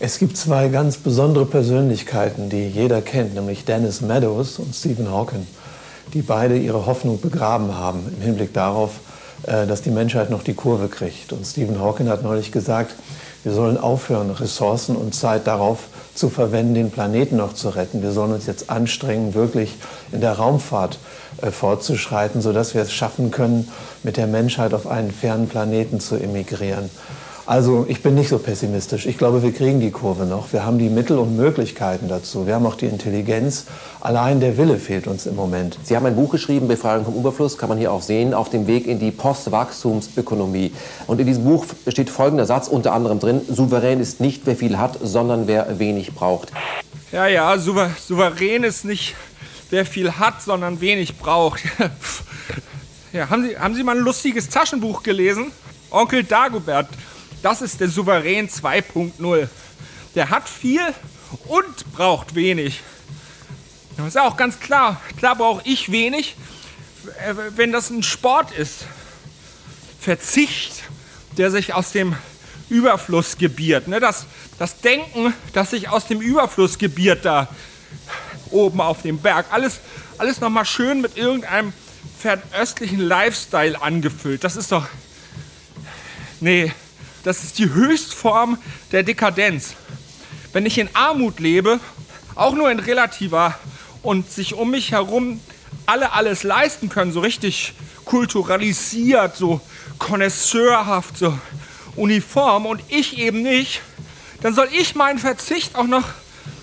Es 0.00 0.18
gibt 0.18 0.36
zwei 0.36 0.68
ganz 0.68 0.96
besondere 0.96 1.46
Persönlichkeiten, 1.46 2.50
die 2.50 2.68
jeder 2.68 3.00
kennt, 3.00 3.34
nämlich 3.34 3.64
Dennis 3.64 4.00
Meadows 4.00 4.58
und 4.58 4.74
Stephen 4.74 5.10
Hawking, 5.10 5.46
die 6.12 6.22
beide 6.22 6.56
ihre 6.56 6.86
Hoffnung 6.86 7.20
begraben 7.20 7.76
haben 7.76 8.00
im 8.16 8.22
Hinblick 8.22 8.52
darauf, 8.52 9.00
äh, 9.46 9.66
dass 9.66 9.82
die 9.82 9.90
Menschheit 9.90 10.30
noch 10.30 10.42
die 10.42 10.54
Kurve 10.54 10.88
kriegt. 10.88 11.32
Und 11.32 11.46
Stephen 11.46 11.80
Hawking 11.80 12.08
hat 12.08 12.22
neulich 12.22 12.52
gesagt, 12.52 12.94
wir 13.44 13.52
sollen 13.52 13.76
aufhören, 13.76 14.30
Ressourcen 14.30 14.96
und 14.96 15.14
Zeit 15.14 15.46
darauf 15.46 15.80
zu 16.14 16.30
verwenden, 16.30 16.74
den 16.74 16.90
Planeten 16.90 17.36
noch 17.36 17.52
zu 17.52 17.68
retten. 17.68 18.02
Wir 18.02 18.12
sollen 18.12 18.32
uns 18.32 18.46
jetzt 18.46 18.70
anstrengen, 18.70 19.34
wirklich 19.34 19.74
in 20.12 20.22
der 20.22 20.32
Raumfahrt 20.32 20.98
äh, 21.42 21.50
fortzuschreiten, 21.50 22.40
sodass 22.40 22.74
wir 22.74 22.82
es 22.82 22.92
schaffen 22.92 23.30
können, 23.30 23.68
mit 24.02 24.16
der 24.16 24.26
Menschheit 24.26 24.72
auf 24.72 24.86
einen 24.86 25.10
fernen 25.12 25.48
Planeten 25.48 26.00
zu 26.00 26.16
emigrieren. 26.16 26.88
Also 27.46 27.84
ich 27.90 28.02
bin 28.02 28.14
nicht 28.14 28.30
so 28.30 28.38
pessimistisch. 28.38 29.04
Ich 29.04 29.18
glaube, 29.18 29.42
wir 29.42 29.52
kriegen 29.52 29.78
die 29.78 29.90
Kurve 29.90 30.24
noch. 30.24 30.54
Wir 30.54 30.64
haben 30.64 30.78
die 30.78 30.88
Mittel 30.88 31.18
und 31.18 31.36
Möglichkeiten 31.36 32.08
dazu. 32.08 32.46
Wir 32.46 32.54
haben 32.54 32.64
auch 32.64 32.74
die 32.74 32.86
Intelligenz. 32.86 33.66
Allein 34.00 34.40
der 34.40 34.56
Wille 34.56 34.78
fehlt 34.78 35.06
uns 35.06 35.26
im 35.26 35.36
Moment. 35.36 35.78
Sie 35.82 35.94
haben 35.94 36.06
ein 36.06 36.16
Buch 36.16 36.30
geschrieben, 36.30 36.68
Befreiung 36.68 37.04
vom 37.04 37.14
Überfluss, 37.14 37.58
kann 37.58 37.68
man 37.68 37.76
hier 37.76 37.92
auch 37.92 38.00
sehen, 38.00 38.32
auf 38.32 38.48
dem 38.48 38.66
Weg 38.66 38.86
in 38.86 38.98
die 38.98 39.10
Postwachstumsökonomie. 39.10 40.72
Und 41.06 41.20
in 41.20 41.26
diesem 41.26 41.44
Buch 41.44 41.66
steht 41.86 42.08
folgender 42.08 42.46
Satz 42.46 42.66
unter 42.66 42.94
anderem 42.94 43.20
drin, 43.20 43.42
souverän 43.46 44.00
ist 44.00 44.20
nicht, 44.20 44.46
wer 44.46 44.56
viel 44.56 44.78
hat, 44.78 44.98
sondern 45.02 45.46
wer 45.46 45.78
wenig 45.78 46.14
braucht. 46.14 46.50
Ja, 47.12 47.26
ja, 47.26 47.58
souver 47.58 47.90
souverän 48.00 48.64
ist 48.64 48.86
nicht, 48.86 49.14
wer 49.68 49.84
viel 49.84 50.12
hat, 50.12 50.40
sondern 50.40 50.80
wenig 50.80 51.18
braucht. 51.18 51.60
ja, 53.12 53.28
haben 53.28 53.46
Sie, 53.46 53.58
haben 53.58 53.74
Sie 53.74 53.82
mal 53.82 53.98
ein 53.98 54.02
lustiges 54.02 54.48
Taschenbuch 54.48 55.02
gelesen? 55.02 55.52
Onkel 55.90 56.24
Dagobert, 56.24 56.88
das 57.44 57.60
ist 57.60 57.78
der 57.78 57.88
Souverän 57.88 58.48
2.0. 58.48 59.48
Der 60.14 60.30
hat 60.30 60.48
viel 60.48 60.80
und 61.46 61.92
braucht 61.92 62.34
wenig. 62.34 62.80
Das 63.98 64.06
ist 64.06 64.18
auch 64.18 64.38
ganz 64.38 64.60
klar. 64.60 64.98
Klar 65.18 65.36
brauche 65.36 65.60
ich 65.66 65.92
wenig, 65.92 66.36
äh, 67.22 67.34
wenn 67.56 67.70
das 67.70 67.90
ein 67.90 68.02
Sport 68.02 68.50
ist. 68.52 68.86
Verzicht, 70.00 70.84
der 71.36 71.50
sich 71.50 71.74
aus 71.74 71.92
dem 71.92 72.16
Überfluss 72.70 73.36
gebiert. 73.36 73.88
Ne? 73.88 74.00
Das, 74.00 74.24
das 74.58 74.80
Denken, 74.80 75.34
das 75.52 75.70
sich 75.70 75.90
aus 75.90 76.06
dem 76.06 76.22
Überfluss 76.22 76.78
gebiert 76.78 77.26
da 77.26 77.48
oben 78.50 78.80
auf 78.80 79.02
dem 79.02 79.18
Berg. 79.18 79.46
Alles, 79.50 79.80
alles 80.16 80.40
nochmal 80.40 80.64
schön 80.64 81.02
mit 81.02 81.18
irgendeinem 81.18 81.74
fernöstlichen 82.18 83.00
Lifestyle 83.00 83.82
angefüllt. 83.82 84.44
Das 84.44 84.56
ist 84.56 84.72
doch... 84.72 84.86
Nee, 86.40 86.72
das 87.24 87.42
ist 87.42 87.58
die 87.58 87.70
Höchstform 87.70 88.58
der 88.92 89.02
Dekadenz. 89.02 89.74
Wenn 90.52 90.66
ich 90.66 90.78
in 90.78 90.88
Armut 90.94 91.40
lebe, 91.40 91.80
auch 92.34 92.54
nur 92.54 92.70
in 92.70 92.78
relativer 92.78 93.58
und 94.02 94.30
sich 94.30 94.54
um 94.54 94.70
mich 94.70 94.92
herum 94.92 95.40
alle 95.86 96.12
alles 96.12 96.42
leisten 96.42 96.88
können, 96.88 97.12
so 97.12 97.20
richtig 97.20 97.74
kulturalisiert, 98.04 99.36
so 99.36 99.60
konnoisseurhaft, 99.98 101.18
so 101.18 101.36
uniform 101.96 102.66
und 102.66 102.82
ich 102.88 103.18
eben 103.18 103.42
nicht, 103.42 103.80
dann 104.42 104.54
soll 104.54 104.68
ich 104.72 104.94
meinen 104.94 105.18
Verzicht 105.18 105.74
auch 105.74 105.86
noch 105.86 106.04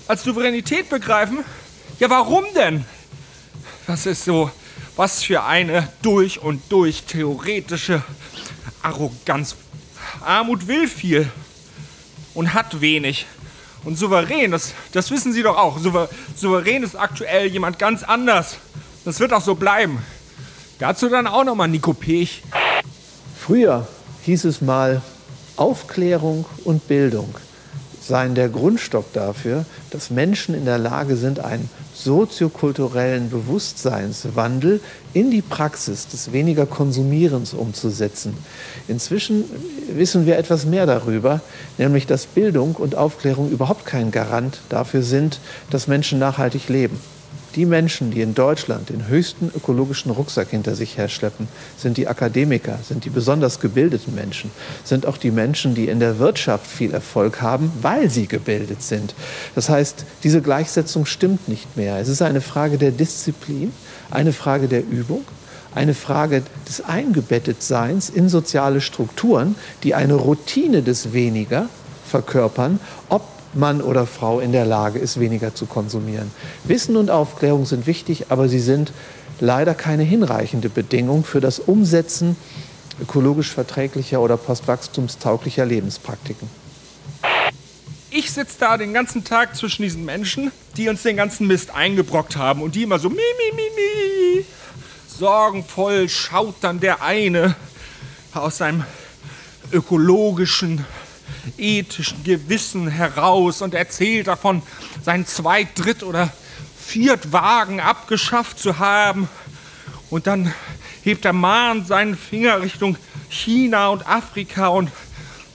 als 0.07 0.23
Souveränität 0.23 0.89
begreifen? 0.89 1.43
Ja, 1.99 2.09
warum 2.09 2.45
denn? 2.55 2.85
Was 3.87 4.05
ist 4.05 4.25
so, 4.25 4.51
was 4.95 5.23
für 5.23 5.43
eine 5.43 5.87
durch 6.01 6.39
und 6.39 6.61
durch 6.69 7.03
theoretische 7.03 8.03
Arroganz. 8.81 9.55
Armut 10.19 10.67
will 10.67 10.87
viel 10.87 11.29
und 12.33 12.53
hat 12.53 12.81
wenig. 12.81 13.25
Und 13.83 13.97
souverän, 13.97 14.51
das, 14.51 14.73
das 14.91 15.09
wissen 15.09 15.33
Sie 15.33 15.41
doch 15.41 15.57
auch, 15.57 15.79
souverän 16.35 16.83
ist 16.83 16.95
aktuell 16.95 17.47
jemand 17.47 17.79
ganz 17.79 18.03
anders. 18.03 18.57
Das 19.05 19.19
wird 19.19 19.33
auch 19.33 19.41
so 19.41 19.55
bleiben. 19.55 19.99
Dazu 20.77 21.09
dann 21.09 21.27
auch 21.27 21.43
nochmal 21.43 21.67
Nico 21.67 21.93
Pech. 21.93 22.43
Früher 23.39 23.87
hieß 24.23 24.45
es 24.45 24.61
mal, 24.61 25.01
Aufklärung 25.57 26.45
und 26.63 26.87
Bildung 26.87 27.33
seien 28.01 28.35
der 28.35 28.49
Grundstock 28.49 29.13
dafür, 29.13 29.65
dass 29.91 30.09
Menschen 30.09 30.55
in 30.55 30.65
der 30.65 30.77
Lage 30.77 31.15
sind, 31.15 31.39
einen 31.39 31.69
soziokulturellen 31.93 33.29
Bewusstseinswandel 33.29 34.81
in 35.13 35.29
die 35.29 35.41
Praxis 35.41 36.07
des 36.07 36.31
weniger 36.31 36.65
Konsumierens 36.65 37.53
umzusetzen. 37.53 38.35
Inzwischen 38.87 39.45
wissen 39.93 40.25
wir 40.25 40.37
etwas 40.37 40.65
mehr 40.65 40.85
darüber, 40.85 41.41
nämlich 41.77 42.07
dass 42.07 42.25
Bildung 42.25 42.75
und 42.75 42.95
Aufklärung 42.95 43.51
überhaupt 43.51 43.85
kein 43.85 44.11
Garant 44.11 44.59
dafür 44.69 45.03
sind, 45.03 45.39
dass 45.69 45.87
Menschen 45.87 46.17
nachhaltig 46.17 46.69
leben. 46.69 46.99
Die 47.55 47.65
Menschen, 47.65 48.11
die 48.11 48.21
in 48.21 48.33
Deutschland 48.33 48.89
den 48.89 49.07
höchsten 49.07 49.51
ökologischen 49.53 50.11
Rucksack 50.11 50.49
hinter 50.51 50.73
sich 50.73 50.97
herschleppen, 50.97 51.49
sind 51.77 51.97
die 51.97 52.07
Akademiker, 52.07 52.79
sind 52.81 53.03
die 53.03 53.09
besonders 53.09 53.59
gebildeten 53.59 54.15
Menschen, 54.15 54.51
sind 54.85 55.05
auch 55.05 55.17
die 55.17 55.31
Menschen, 55.31 55.75
die 55.75 55.89
in 55.89 55.99
der 55.99 56.17
Wirtschaft 56.17 56.65
viel 56.65 56.93
Erfolg 56.93 57.41
haben, 57.41 57.71
weil 57.81 58.09
sie 58.09 58.27
gebildet 58.27 58.81
sind. 58.81 59.13
Das 59.53 59.67
heißt, 59.67 60.05
diese 60.23 60.41
Gleichsetzung 60.41 61.05
stimmt 61.05 61.49
nicht 61.49 61.75
mehr. 61.75 61.97
Es 61.97 62.07
ist 62.07 62.21
eine 62.21 62.39
Frage 62.39 62.77
der 62.77 62.91
Disziplin, 62.91 63.73
eine 64.09 64.31
Frage 64.31 64.69
der 64.69 64.81
Übung, 64.81 65.25
eine 65.75 65.93
Frage 65.93 66.43
des 66.69 66.81
Eingebettetseins 66.81 68.09
in 68.09 68.29
soziale 68.29 68.79
Strukturen, 68.79 69.55
die 69.83 69.93
eine 69.93 70.13
Routine 70.13 70.83
des 70.83 71.11
Weniger 71.11 71.67
verkörpern, 72.05 72.79
ob 73.09 73.23
Mann 73.53 73.81
oder 73.81 74.05
Frau 74.05 74.39
in 74.39 74.51
der 74.51 74.65
Lage 74.65 74.99
ist, 74.99 75.19
weniger 75.19 75.53
zu 75.53 75.65
konsumieren. 75.65 76.31
Wissen 76.63 76.95
und 76.95 77.09
Aufklärung 77.09 77.65
sind 77.65 77.87
wichtig, 77.87 78.25
aber 78.29 78.47
sie 78.47 78.59
sind 78.59 78.93
leider 79.39 79.73
keine 79.73 80.03
hinreichende 80.03 80.69
Bedingung 80.69 81.23
für 81.23 81.41
das 81.41 81.59
Umsetzen 81.59 82.35
ökologisch 83.01 83.51
verträglicher 83.51 84.21
oder 84.21 84.37
postwachstumstauglicher 84.37 85.65
Lebenspraktiken. 85.65 86.49
Ich 88.11 88.31
sitze 88.31 88.57
da 88.59 88.77
den 88.77 88.93
ganzen 88.93 89.23
Tag 89.23 89.55
zwischen 89.55 89.83
diesen 89.83 90.05
Menschen, 90.05 90.51
die 90.77 90.89
uns 90.89 91.01
den 91.01 91.15
ganzen 91.15 91.47
Mist 91.47 91.73
eingebrockt 91.73 92.35
haben 92.35 92.61
und 92.61 92.75
die 92.75 92.83
immer 92.83 92.99
so 92.99 93.09
mi, 93.09 93.15
mi, 93.15 93.55
mi, 93.55 93.61
mi. 93.75 94.45
Sorgenvoll 95.07 96.09
schaut 96.09 96.55
dann 96.61 96.79
der 96.79 97.01
eine 97.01 97.55
aus 98.33 98.57
seinem 98.57 98.83
ökologischen 99.71 100.85
ethischen 101.57 102.23
Gewissen 102.23 102.87
heraus 102.87 103.61
und 103.61 103.73
erzählt 103.73 104.27
davon, 104.27 104.61
seinen 105.03 105.25
Zweit-, 105.25 105.77
Dritt- 105.77 106.03
oder 106.03 106.31
Viertwagen 106.85 107.79
abgeschafft 107.79 108.59
zu 108.59 108.79
haben. 108.79 109.29
Und 110.09 110.27
dann 110.27 110.53
hebt 111.03 111.23
der 111.23 111.33
Mann 111.33 111.85
seinen 111.85 112.17
Finger 112.17 112.61
Richtung 112.61 112.97
China 113.29 113.89
und 113.89 114.07
Afrika 114.07 114.67
und 114.67 114.91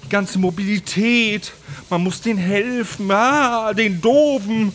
die 0.04 0.08
ganze 0.08 0.38
Mobilität. 0.38 1.52
Man 1.90 2.02
muss 2.02 2.20
denen 2.20 2.38
helfen, 2.38 3.10
ah, 3.10 3.72
den 3.74 4.00
Doofen. 4.00 4.74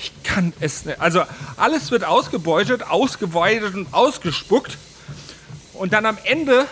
Ich 0.00 0.12
kann 0.22 0.52
es 0.60 0.84
nicht. 0.84 1.00
Also 1.00 1.22
alles 1.56 1.90
wird 1.90 2.04
ausgebeutet, 2.04 2.82
ausgeweitet 2.82 3.74
und 3.74 3.92
ausgespuckt. 3.92 4.78
Und 5.72 5.92
dann 5.92 6.06
am 6.06 6.18
Ende, 6.24 6.66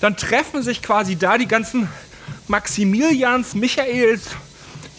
dann 0.00 0.16
treffen 0.16 0.62
sich 0.62 0.82
quasi 0.82 1.16
da 1.16 1.38
die 1.38 1.48
ganzen 1.48 1.88
Maximilians, 2.50 3.54
Michaels, 3.54 4.22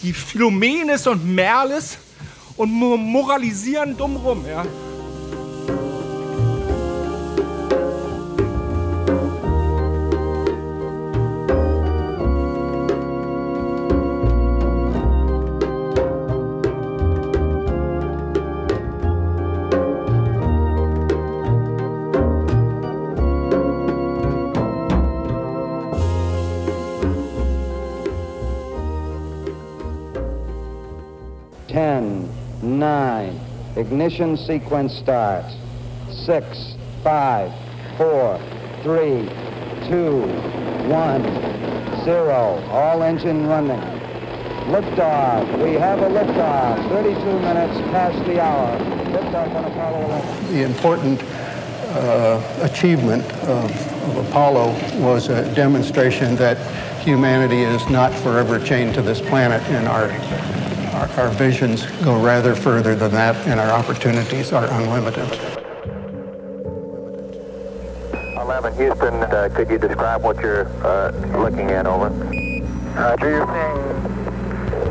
die 0.02 0.14
Philomenes 0.14 1.06
und 1.06 1.26
Merles 1.36 1.98
und 2.56 2.72
moralisieren 2.72 3.98
dumm 3.98 4.16
rum. 4.16 4.46
Ja. 4.48 4.66
Ignition 33.91 34.38
sequence 34.38 34.95
starts. 34.95 35.54
6, 36.25 36.75
5, 37.04 37.51
4, 37.97 38.39
3, 38.84 39.30
2, 39.89 40.21
1, 40.88 42.04
0. 42.06 42.34
All 42.71 43.04
engine 43.04 43.47
running. 43.47 43.82
Liftoff. 44.71 45.62
We 45.62 45.73
have 45.73 45.99
a 45.99 46.08
liftoff. 46.08 46.88
32 46.88 47.19
minutes 47.39 47.77
past 47.91 48.25
the 48.25 48.39
hour. 48.41 48.80
Liftoff 49.10 49.54
on 49.56 49.65
Apollo 49.65 50.06
11. 50.06 50.54
The 50.54 50.63
important 50.63 51.21
uh, 51.91 52.60
achievement 52.62 53.25
of, 53.43 54.10
of 54.17 54.30
Apollo 54.30 54.71
was 55.01 55.27
a 55.27 55.54
demonstration 55.54 56.38
that 56.38 56.58
humanity 57.01 57.63
is 57.63 57.86
not 57.89 58.13
forever 58.13 58.58
chained 58.58 58.93
to 58.93 59.01
this 59.01 59.19
planet 59.19 59.62
and 59.63 59.86
our 59.89 60.08
our, 61.02 61.10
our 61.20 61.30
visions 61.30 61.86
go 62.04 62.22
rather 62.22 62.56
further 62.56 62.96
than 62.96 63.12
that, 63.12 63.36
and 63.48 63.60
our 63.60 63.72
opportunities 63.72 64.54
are 64.54 64.66
unlimited. 64.72 65.28
11 68.40 68.76
Houston, 68.76 69.14
uh, 69.24 69.50
could 69.54 69.70
you 69.70 69.78
describe 69.78 70.24
what 70.24 70.40
you're 70.40 70.68
uh, 70.86 71.12
looking 71.38 71.72
at 71.72 71.88
over? 71.88 72.10
Roger, 72.10 73.30
you're 73.30 73.48
seeing 73.48 73.82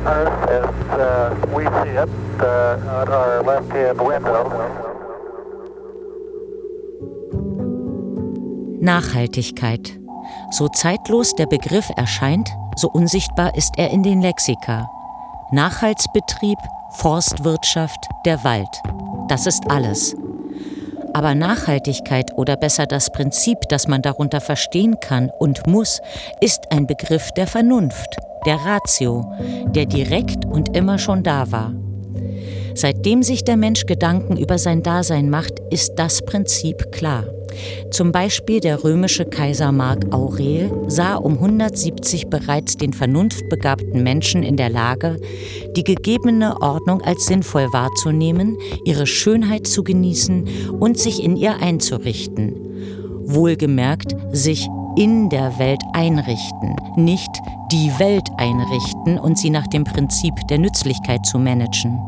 Earth 0.06 0.50
as 0.50 0.64
uh, 0.98 1.46
we 1.54 1.64
see 1.64 1.96
it 1.96 2.08
uh, 2.40 3.02
at 3.02 3.08
our 3.08 3.42
left-hand 3.42 4.00
window. 4.00 4.50
Nachhaltigkeit. 8.80 9.98
So 10.52 10.68
zeitlos 10.68 11.34
der 11.34 11.46
Begriff 11.46 11.90
erscheint, 11.96 12.48
so 12.76 12.88
unsichtbar 12.88 13.54
ist 13.54 13.74
er 13.76 13.90
in 13.90 14.02
den 14.02 14.22
Lexika. 14.22 14.88
Nachhaltsbetrieb, 15.52 16.58
Forstwirtschaft, 16.92 17.98
der 18.24 18.44
Wald. 18.44 18.68
Das 19.26 19.48
ist 19.48 19.68
alles. 19.68 20.14
Aber 21.12 21.34
Nachhaltigkeit 21.34 22.32
oder 22.36 22.56
besser 22.56 22.86
das 22.86 23.10
Prinzip, 23.10 23.58
das 23.68 23.88
man 23.88 24.00
darunter 24.00 24.40
verstehen 24.40 25.00
kann 25.00 25.28
und 25.40 25.66
muss, 25.66 26.00
ist 26.40 26.70
ein 26.70 26.86
Begriff 26.86 27.32
der 27.32 27.48
Vernunft, 27.48 28.16
der 28.46 28.64
Ratio, 28.64 29.24
der 29.66 29.86
direkt 29.86 30.44
und 30.44 30.76
immer 30.76 30.98
schon 30.98 31.24
da 31.24 31.50
war. 31.50 31.74
Seitdem 32.74 33.24
sich 33.24 33.42
der 33.42 33.56
Mensch 33.56 33.86
Gedanken 33.86 34.36
über 34.36 34.56
sein 34.56 34.84
Dasein 34.84 35.30
macht, 35.30 35.58
ist 35.70 35.94
das 35.96 36.22
Prinzip 36.22 36.92
klar. 36.92 37.24
Zum 37.90 38.12
Beispiel 38.12 38.60
der 38.60 38.84
römische 38.84 39.24
Kaiser 39.24 39.72
Mark 39.72 40.12
Aurel 40.12 40.70
sah 40.88 41.16
um 41.16 41.34
170 41.34 42.28
bereits 42.28 42.76
den 42.76 42.92
vernunftbegabten 42.92 44.02
Menschen 44.02 44.42
in 44.42 44.56
der 44.56 44.70
Lage, 44.70 45.16
die 45.76 45.84
gegebene 45.84 46.60
Ordnung 46.60 47.02
als 47.02 47.26
sinnvoll 47.26 47.66
wahrzunehmen, 47.72 48.56
ihre 48.84 49.06
Schönheit 49.06 49.66
zu 49.66 49.82
genießen 49.82 50.48
und 50.78 50.98
sich 50.98 51.22
in 51.22 51.36
ihr 51.36 51.56
einzurichten. 51.60 52.54
Wohlgemerkt, 53.24 54.16
sich 54.32 54.68
in 54.96 55.28
der 55.28 55.58
Welt 55.58 55.82
einrichten, 55.92 56.76
nicht 56.96 57.30
die 57.70 57.90
Welt 57.98 58.28
einrichten 58.36 59.18
und 59.18 59.38
sie 59.38 59.50
nach 59.50 59.66
dem 59.68 59.84
Prinzip 59.84 60.34
der 60.48 60.58
Nützlichkeit 60.58 61.24
zu 61.24 61.38
managen. 61.38 61.98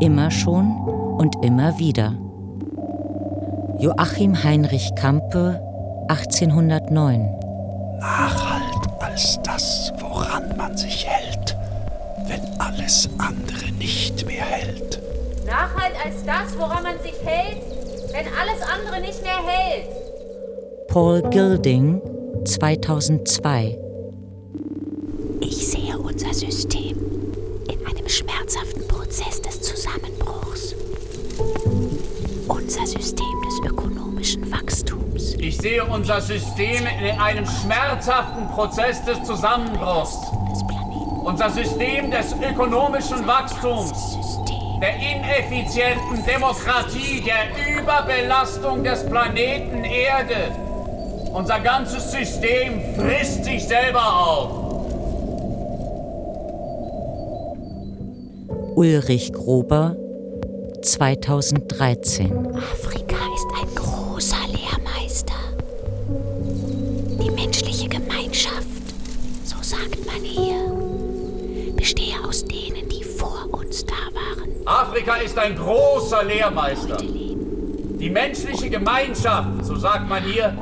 Immer 0.00 0.30
schon 0.30 0.72
und 1.18 1.44
immer 1.44 1.78
wieder. 1.78 2.14
Joachim 3.80 4.42
Heinrich 4.42 4.92
Campe, 4.96 5.60
1809. 6.08 7.30
Nachhalt 8.00 8.88
als 8.98 9.38
das, 9.44 9.92
woran 10.00 10.56
man 10.56 10.76
sich 10.76 11.06
hält, 11.06 11.56
wenn 12.26 12.40
alles 12.58 13.08
andere 13.18 13.70
nicht 13.78 14.26
mehr 14.26 14.42
hält. 14.42 15.00
Nachhalt 15.46 15.94
als 16.04 16.24
das, 16.26 16.58
woran 16.58 16.82
man 16.82 16.98
sich 17.04 17.14
hält, 17.24 17.62
wenn 18.10 18.26
alles 18.34 18.60
andere 18.62 19.00
nicht 19.00 19.22
mehr 19.22 19.38
hält. 19.46 19.88
Paul 20.88 21.22
Gilding, 21.30 22.02
2002. 22.46 23.78
Ich 25.40 25.68
sehe 25.68 25.96
unser 25.96 26.34
System 26.34 26.96
in 27.70 27.86
einem 27.86 28.08
schmerzhaften 28.08 28.88
Prozess 28.88 29.40
des 29.40 29.62
Zusammenbruchs. 29.62 30.74
Unser 32.68 32.86
System 32.86 33.24
des 33.46 33.70
ökonomischen 33.70 34.52
Wachstums. 34.52 35.32
Ich 35.38 35.56
sehe 35.56 35.82
unser 35.82 36.20
System 36.20 36.86
in 37.00 37.18
einem 37.18 37.46
schmerzhaften 37.46 38.46
Prozess 38.48 39.02
des 39.06 39.22
Zusammenbruchs. 39.22 40.18
Unser 41.24 41.48
System 41.48 42.10
des 42.10 42.34
ökonomischen 42.34 43.26
Wachstums, 43.26 44.18
der 44.82 44.96
ineffizienten 44.96 46.22
Demokratie, 46.26 47.22
der 47.22 47.78
Überbelastung 47.80 48.84
des 48.84 49.02
Planeten 49.06 49.84
Erde. 49.84 50.52
Unser 51.32 51.60
ganzes 51.60 52.12
System 52.12 52.82
frisst 52.96 53.46
sich 53.46 53.66
selber 53.66 54.04
auf. 54.14 54.50
Ulrich 58.76 59.32
Grober, 59.32 59.96
2013. 60.92 62.32
Afrika 62.56 63.16
ist 63.34 63.46
ein 63.60 63.74
großer 63.74 64.36
Lehrmeister. 64.48 65.34
Die 67.22 67.30
menschliche 67.30 67.88
Gemeinschaft, 67.88 68.64
so 69.44 69.56
sagt 69.60 70.06
man 70.06 70.22
hier, 70.22 71.74
bestehe 71.76 72.14
aus 72.26 72.42
denen, 72.44 72.88
die 72.88 73.04
vor 73.04 73.48
uns 73.52 73.84
da 73.84 73.94
waren. 74.14 74.50
Afrika 74.64 75.16
ist 75.16 75.36
ein 75.38 75.56
großer 75.56 76.24
Lehrmeister. 76.24 76.96
Die 76.96 78.10
menschliche 78.10 78.70
Gemeinschaft, 78.70 79.66
so 79.66 79.76
sagt 79.76 80.08
man 80.08 80.22
hier, 80.22 80.56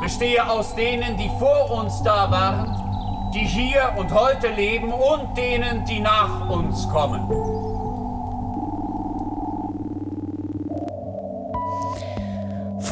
bestehe 0.00 0.48
aus 0.48 0.76
denen, 0.76 1.16
die 1.16 1.30
vor 1.40 1.82
uns 1.82 2.00
da 2.04 2.30
waren, 2.30 3.32
die 3.34 3.44
hier 3.44 3.92
und 3.96 4.14
heute 4.14 4.48
leben 4.48 4.92
und 4.92 5.36
denen, 5.36 5.84
die 5.86 5.98
nach 5.98 6.48
uns 6.48 6.88
kommen. 6.90 7.53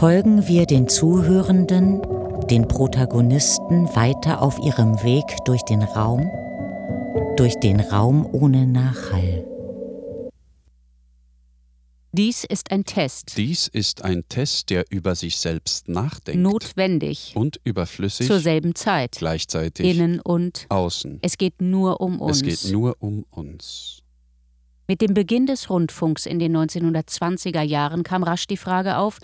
Folgen 0.03 0.49
wir 0.49 0.67
den 0.67 0.89
Zuhörenden, 0.89 2.03
den 2.51 2.67
Protagonisten 2.67 3.87
weiter 3.95 4.43
auf 4.43 4.59
ihrem 4.59 5.01
Weg 5.05 5.23
durch 5.45 5.63
den 5.63 5.85
Raum, 5.85 6.29
durch 7.37 7.55
den 7.61 7.79
Raum 7.79 8.27
ohne 8.33 8.67
Nachhall. 8.67 9.47
Dies 12.11 12.43
ist 12.43 12.73
ein 12.73 12.85
Test. 12.85 13.37
Dies 13.37 13.69
ist 13.69 14.03
ein 14.03 14.25
Test, 14.29 14.71
der 14.71 14.87
über 14.91 15.15
sich 15.15 15.37
selbst 15.37 15.89
nachdenkt. 15.89 16.43
Notwendig. 16.43 17.35
Und 17.37 17.61
überflüssig. 17.63 18.27
Zur 18.27 18.41
selben 18.41 18.75
Zeit. 18.75 19.19
Gleichzeitig. 19.19 19.87
Innen 19.87 20.19
und 20.19 20.67
außen. 20.69 21.21
Es 21.23 21.39
geht 21.39 21.63
nur 21.63 22.01
um 22.01 22.21
uns. 22.21 22.43
Es 22.43 22.65
geht 22.65 22.73
nur 22.73 22.97
um 22.99 23.25
uns. 23.31 24.03
Mit 24.89 25.01
dem 25.01 25.15
Beginn 25.15 25.47
des 25.47 25.71
Rundfunks 25.71 26.27
in 26.27 26.41
den 26.41 26.57
1920er 26.57 27.63
Jahren 27.63 28.03
kam 28.03 28.25
rasch 28.25 28.49
die 28.49 28.57
Frage 28.57 28.99
auf, 28.99 29.21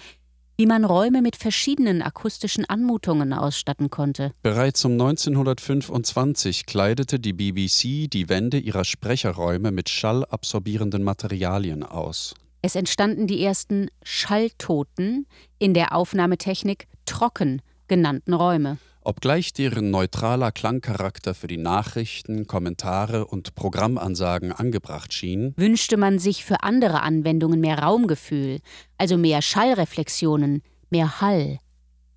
wie 0.59 0.66
man 0.66 0.85
Räume 0.85 1.23
mit 1.23 1.37
verschiedenen 1.37 2.03
akustischen 2.03 2.64
Anmutungen 2.64 3.33
ausstatten 3.33 3.90
konnte. 3.90 4.33
Bereits 4.42 4.85
um 4.85 4.92
1925 4.92 6.66
kleidete 6.66 7.21
die 7.21 7.33
BBC 7.33 8.11
die 8.11 8.29
Wände 8.29 8.59
ihrer 8.59 8.85
Sprecherräume 8.85 9.71
mit 9.71 9.88
schallabsorbierenden 9.88 11.05
Materialien 11.05 11.85
aus. 11.85 12.35
Es 12.61 12.75
entstanden 12.75 13.29
die 13.29 13.40
ersten 13.44 13.88
Schalltoten 14.03 15.29
in 15.61 15.75
der 15.75 15.94
Aufnahmetechnik 15.94 16.88
trocken 17.07 17.62
genannten 17.87 18.35
Räume. 18.35 18.79
Obgleich 19.09 19.55
deren 19.55 19.90
neutraler 19.90 20.53
Klangcharakter 20.53 21.35
für 21.35 21.47
die 21.47 21.57
Nachrichten, 21.57 22.47
Kommentare 22.47 23.25
und 23.25 23.55
Programmansagen 23.55 24.53
angebracht 24.53 25.14
schien, 25.14 25.55
wünschte 25.57 25.97
man 25.97 26.18
sich 26.18 26.44
für 26.44 26.62
andere 26.62 27.01
Anwendungen 27.01 27.59
mehr 27.59 27.79
Raumgefühl, 27.79 28.59
also 28.99 29.16
mehr 29.16 29.40
Schallreflexionen, 29.40 30.61
mehr 30.90 31.23
Hall, 31.23 31.59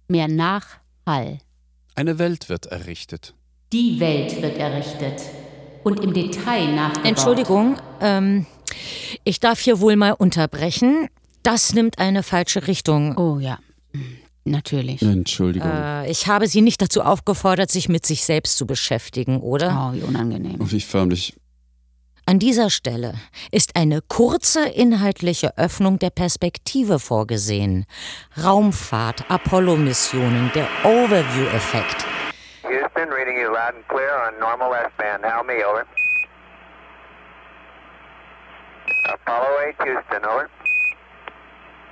mehr 0.10 0.28
Nachhall. 0.28 1.40
Eine 1.96 2.20
Welt 2.20 2.50
wird 2.50 2.66
errichtet. 2.66 3.36
Die 3.72 4.02
Welt 4.02 4.42
wird 4.42 4.58
errichtet 4.58 5.22
und 5.86 6.02
im 6.02 6.12
Detail 6.12 6.76
nachgebaut. 6.76 7.06
Entschuldigung, 7.06 7.78
ähm, 8.02 8.46
ich 9.24 9.40
darf 9.40 9.62
hier 9.62 9.80
wohl 9.80 9.96
mal 9.96 10.12
unterbrechen. 10.12 11.08
Das 11.42 11.74
nimmt 11.74 12.00
eine 12.00 12.22
falsche 12.22 12.68
Richtung. 12.68 13.18
Oh 13.18 13.40
ja. 13.40 13.60
Natürlich. 14.44 15.02
Entschuldigung. 15.02 15.70
Äh, 15.70 16.10
ich 16.10 16.28
habe 16.28 16.48
Sie 16.48 16.62
nicht 16.62 16.82
dazu 16.82 17.02
aufgefordert, 17.02 17.70
sich 17.70 17.90
mit 17.90 18.06
sich 18.06 18.26
selbst 18.26 18.58
zu 18.58 18.66
beschäftigen, 18.66 19.40
oder? 19.40 19.92
Oh, 19.92 19.96
wie 19.96 20.02
unangenehm. 20.02 20.58
Wie 20.60 20.82
förmlich. 20.82 21.36
An 22.26 22.40
dieser 22.40 22.70
Stelle 22.70 23.16
ist 23.52 23.76
eine 23.76 24.02
kurze 24.02 24.68
inhaltliche 24.68 25.58
Öffnung 25.58 26.00
der 26.00 26.12
Perspektive 26.12 27.00
vorgesehen. 27.00 27.86
Raumfahrt, 28.42 29.30
Apollo-Missionen, 29.30 30.52
der 30.56 30.68
Overview-Effekt. 30.86 32.06
Houston, 32.64 33.10
reading 33.10 33.38
you 33.38 33.50
loud 33.50 33.76
and 33.76 33.88
clear 33.90 34.12
on 34.28 34.40
normal 34.40 34.74
S-band. 34.74 35.24
How 35.26 35.44
me, 35.44 35.66
over. 35.66 35.86
Apollo 39.14 39.48
8, 39.68 39.76
Houston, 39.84 40.26
over. 40.26 40.48
Roger, 40.48 40.48
Houston, 40.48 40.60
this 40.62 40.68
is 40.68 40.68
Apollo 40.68 40.68
8, 40.68 40.68
reading 40.68 40.70
you 41.58 41.88
loud 41.88 41.91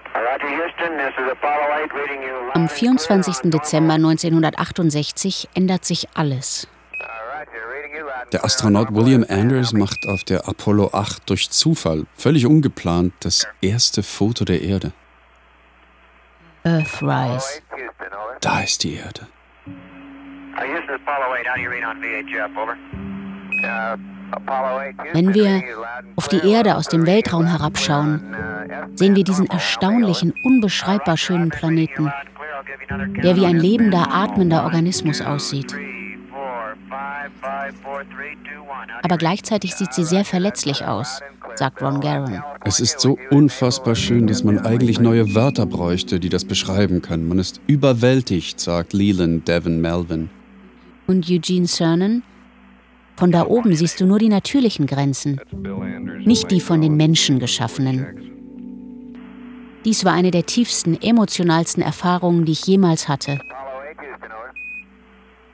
Am 2.54 2.68
24. 2.68 3.52
Dezember 3.52 3.94
1968 3.94 5.50
ändert 5.54 5.86
sich 5.86 6.08
alles. 6.16 6.68
Der 8.32 8.44
Astronaut 8.44 8.94
William 8.94 9.26
Anders 9.28 9.74
macht 9.74 10.08
auf 10.08 10.24
der 10.24 10.48
Apollo 10.48 10.92
8 10.94 11.30
durch 11.30 11.50
Zufall, 11.50 12.06
völlig 12.16 12.46
ungeplant, 12.46 13.14
das 13.22 13.48
erste 13.62 14.04
Foto 14.04 14.46
der 14.46 14.62
Erde. 14.62 14.92
Earthrise. 16.64 17.62
Da 18.42 18.62
ist 18.62 18.84
die 18.84 18.96
Erde. 18.96 19.28
Uh, 19.66 20.66
Houston, 20.66 20.96
Apollo 20.96 21.34
8, 21.34 21.48
how 21.48 21.56
do 21.56 21.62
you 21.62 21.70
read 21.70 21.84
on 21.84 22.02
VHF, 22.02 22.58
over? 22.58 22.76
Apollo 24.32 24.78
8, 24.78 24.88
Houston, 24.88 25.14
Wenn 25.14 25.34
wir 25.34 25.64
auf 26.16 26.28
die 26.28 26.48
Erde 26.48 26.76
aus 26.76 26.88
dem 26.88 27.06
Weltraum 27.06 27.46
herabschauen, 27.46 28.22
sehen 28.96 29.16
wir 29.16 29.24
diesen 29.24 29.48
erstaunlichen, 29.48 30.34
unbeschreibbar 30.44 31.18
schönen 31.18 31.50
Planeten, 31.50 32.12
der 33.24 33.36
wie 33.36 33.46
ein 33.46 33.58
lebender, 33.58 34.14
atmender 34.14 34.64
Organismus 34.64 35.22
aussieht. 35.22 35.76
Aber 39.04 39.18
gleichzeitig 39.18 39.76
sieht 39.76 39.94
sie 39.94 40.04
sehr 40.04 40.26
verletzlich 40.26 40.86
aus, 40.86 41.22
sagt 41.56 41.82
Ron 41.82 42.02
Garan. 42.02 42.44
Es 42.64 42.80
ist 42.80 43.00
so 43.00 43.18
unfassbar 43.32 43.96
schön, 43.96 44.28
dass 44.28 44.44
man 44.44 44.60
eigentlich 44.60 45.00
neue 45.00 45.34
Wörter 45.36 45.66
bräuchte, 45.66 46.20
die 46.20 46.30
das 46.30 46.46
beschreiben 46.46 47.02
können. 47.02 47.28
Man 47.28 47.40
ist 47.40 47.62
überwältigt, 47.68 48.60
sagt 48.60 48.94
Leland 48.94 49.48
Devon 49.48 49.82
Melvin. 49.82 50.30
Und 51.08 51.30
Eugene 51.30 51.68
Cernan? 51.68 52.24
Von 53.20 53.34
da 53.34 53.46
oben 53.46 53.76
siehst 53.76 54.00
du 54.00 54.06
nur 54.06 54.18
die 54.18 54.30
natürlichen 54.30 54.86
Grenzen, 54.86 55.42
nicht 56.24 56.50
die 56.52 56.62
von 56.62 56.80
den 56.80 56.96
Menschen 56.96 57.38
geschaffenen. 57.38 58.08
Dies 59.84 60.06
war 60.06 60.14
eine 60.14 60.32
der 60.32 60.46
tiefsten, 60.46 60.98
emotionalsten 61.02 61.84
Erfahrungen, 61.84 62.46
die 62.46 62.54
ich 62.54 62.66
jemals 62.66 63.10
hatte. 63.10 63.42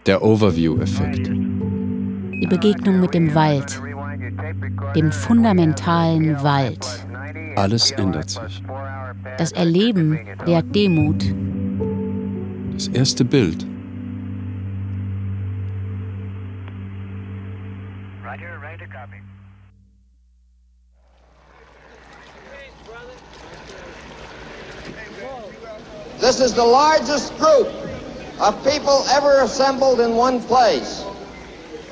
Der 0.06 0.22
Overview-Effekt. 0.22 1.26
Die 1.26 2.48
Begegnung 2.48 3.00
mit 3.00 3.16
dem 3.16 3.34
Wald, 3.34 3.82
dem 4.96 5.12
fundamentalen 5.12 6.44
Wald. 6.44 6.86
Alles 7.56 7.90
ändert 7.90 8.30
sich. 8.30 8.62
Das 9.40 9.52
Erleben 9.54 10.20
der 10.46 10.62
Demut. 10.62 11.26
Das 12.76 12.90
erste 12.90 13.26
Bild. 13.26 13.66
This 26.20 26.40
is 26.40 26.54
the 26.54 26.64
largest 26.64 27.38
group 27.38 27.68
of 28.40 28.64
people 28.64 29.06
ever 29.10 29.42
assembled 29.42 30.00
in 30.00 30.16
one 30.16 30.42
place. 30.42 31.06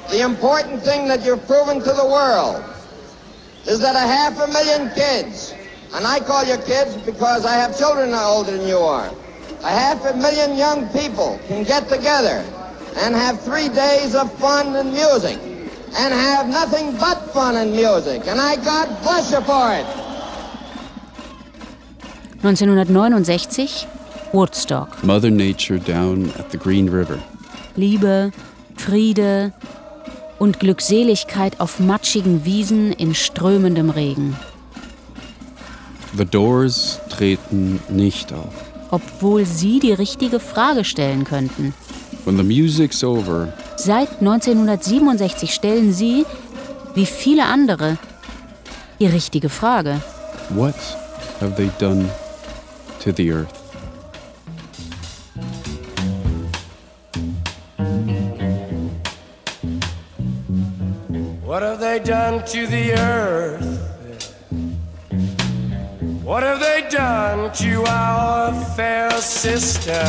The 0.10 0.22
important 0.22 0.82
thing 0.82 1.08
that 1.08 1.26
you've 1.26 1.46
proven 1.48 1.80
to 1.80 1.94
the 1.94 2.06
world 2.06 2.64
is 3.66 3.80
that 3.80 3.96
a 3.96 4.00
half 4.00 4.40
a 4.40 4.48
million 4.48 4.94
kids, 4.96 5.54
and 5.94 6.06
I 6.06 6.20
call 6.20 6.44
you 6.44 6.58
kids 6.58 6.98
because 6.98 7.46
I 7.46 7.56
have 7.56 7.78
children 7.78 8.14
older 8.14 8.58
than 8.58 8.68
you 8.68 8.78
are, 8.78 9.12
a 9.62 9.70
half 9.70 10.04
a 10.06 10.16
million 10.16 10.58
young 10.58 10.88
people 10.90 11.40
can 11.48 11.64
get 11.64 11.88
together 11.88 12.46
and 12.98 13.16
have 13.16 13.42
three 13.42 13.70
days 13.70 14.16
of 14.16 14.32
fun 14.38 14.76
and 14.76 14.92
music 14.92 15.40
and 15.96 16.14
have 16.14 16.48
nothing 16.48 16.98
but 16.98 17.32
fun 17.32 17.56
and 17.56 17.72
music. 17.72 18.28
And 18.28 18.40
I 18.42 18.56
God 18.58 18.88
bless 19.04 19.32
you 19.32 19.42
for 19.42 19.74
it. 19.74 19.86
1969 22.42 24.03
Woodstock. 24.34 25.04
Mother 25.04 25.30
Nature 25.32 25.80
down 25.80 26.32
at 26.40 26.52
the 26.52 26.58
Green 26.58 26.90
River. 26.90 27.20
Liebe, 27.76 28.32
Friede 28.76 29.54
und 30.40 30.60
Glückseligkeit 30.60 31.60
auf 31.60 31.80
matschigen 31.80 32.44
Wiesen 32.44 32.92
in 32.94 33.14
strömendem 33.16 33.90
Regen. 33.92 34.36
The 36.18 36.26
Doors 36.26 37.00
treten 37.10 37.80
nicht 37.90 38.34
auf. 38.34 38.54
Obwohl 38.92 39.46
sie 39.46 39.80
die 39.80 39.94
richtige 39.94 40.40
Frage 40.40 40.84
stellen 40.84 41.24
könnten. 41.24 41.74
When 42.26 42.38
the 42.38 42.44
music's 42.44 43.04
over, 43.04 43.54
Seit 43.76 44.20
1967 44.22 45.54
stellen 45.54 45.94
sie, 45.94 46.26
wie 46.94 47.06
viele 47.08 47.46
andere, 47.46 47.98
die 49.00 49.08
richtige 49.08 49.50
Frage. 49.50 50.00
what 50.50 50.76
have 51.42 51.56
they 51.56 51.70
done 51.80 52.08
to 53.04 53.12
the 53.16 53.32
earth? 53.32 53.63
What 61.54 61.62
have 61.62 61.80
they 61.80 62.00
done 62.00 62.44
to 62.48 62.66
the 62.66 62.94
earth? 62.94 63.64
What 66.24 66.42
have 66.42 66.60
they 66.60 66.88
done 66.90 67.54
to 67.58 67.84
our 67.86 68.52
fair 68.76 69.12
sister? 69.22 70.02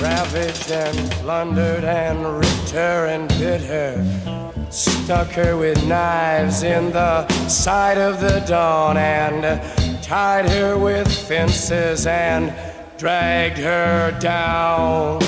Ravaged 0.00 0.70
and 0.70 1.10
plundered 1.14 1.82
and 1.82 2.38
ripped 2.38 2.70
her 2.70 3.06
and 3.06 3.28
bit 3.30 3.60
her. 3.62 4.68
Stuck 4.70 5.30
her 5.30 5.56
with 5.56 5.84
knives 5.84 6.62
in 6.62 6.92
the 6.92 7.26
side 7.48 7.98
of 7.98 8.20
the 8.20 8.38
dawn 8.46 8.96
and 8.96 9.60
tied 10.00 10.48
her 10.48 10.78
with 10.78 11.08
fences 11.26 12.06
and 12.06 12.54
dragged 12.98 13.58
her 13.58 14.16
down. 14.20 15.18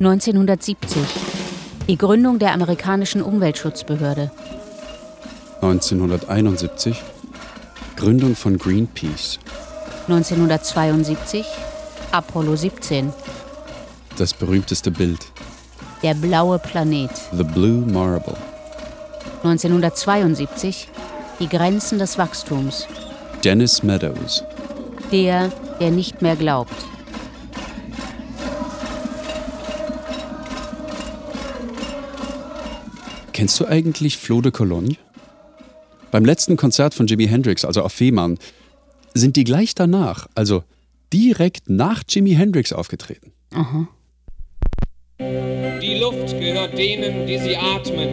1970. 0.00 1.45
Die 1.88 1.96
Gründung 1.96 2.40
der 2.40 2.52
amerikanischen 2.52 3.22
Umweltschutzbehörde. 3.22 4.32
1971 5.62 7.00
Gründung 7.94 8.34
von 8.34 8.58
Greenpeace. 8.58 9.38
1972 10.08 11.46
Apollo 12.10 12.56
17. 12.56 13.12
Das 14.18 14.34
berühmteste 14.34 14.90
Bild. 14.90 15.26
Der 16.02 16.14
blaue 16.14 16.58
Planet. 16.58 17.10
The 17.32 17.44
Blue 17.44 17.86
Marble. 17.86 18.36
1972 19.44 20.88
Die 21.38 21.48
Grenzen 21.48 22.00
des 22.00 22.18
Wachstums. 22.18 22.88
Dennis 23.44 23.84
Meadows. 23.84 24.42
Der, 25.12 25.52
der 25.78 25.92
nicht 25.92 26.20
mehr 26.20 26.34
glaubt. 26.34 26.74
Kennst 33.36 33.60
du 33.60 33.66
eigentlich 33.66 34.16
Flo 34.16 34.40
de 34.40 34.50
Cologne? 34.50 34.96
Beim 36.10 36.24
letzten 36.24 36.56
Konzert 36.56 36.94
von 36.94 37.06
Jimi 37.06 37.26
Hendrix, 37.26 37.66
also 37.66 37.82
auf 37.82 37.92
Fehmarn, 37.92 38.38
sind 39.12 39.36
die 39.36 39.44
gleich 39.44 39.74
danach, 39.74 40.26
also 40.34 40.64
direkt 41.12 41.68
nach 41.68 42.02
Jimi 42.08 42.30
Hendrix 42.30 42.72
aufgetreten. 42.72 43.32
Aha. 43.52 43.88
Die 45.20 45.98
Luft 46.00 46.30
gehört 46.40 46.78
denen, 46.78 47.26
die 47.26 47.38
sie 47.38 47.58
atmen. 47.58 48.08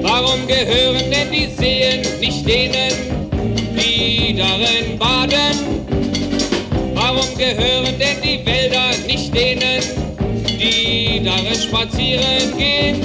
Warum 0.00 0.46
gehören 0.46 1.10
denn 1.10 1.30
die 1.30 1.54
Seen 1.54 2.00
nicht 2.18 2.48
denen, 2.48 2.92
die 3.76 4.34
darin 4.38 4.98
baden? 4.98 5.71
Gehören 7.36 7.98
denn 7.98 8.20
die 8.22 8.44
Wälder 8.46 8.90
nicht 9.06 9.34
denen, 9.34 9.82
die 10.46 11.22
darin 11.24 11.54
spazieren 11.54 12.56
gehen? 12.56 13.00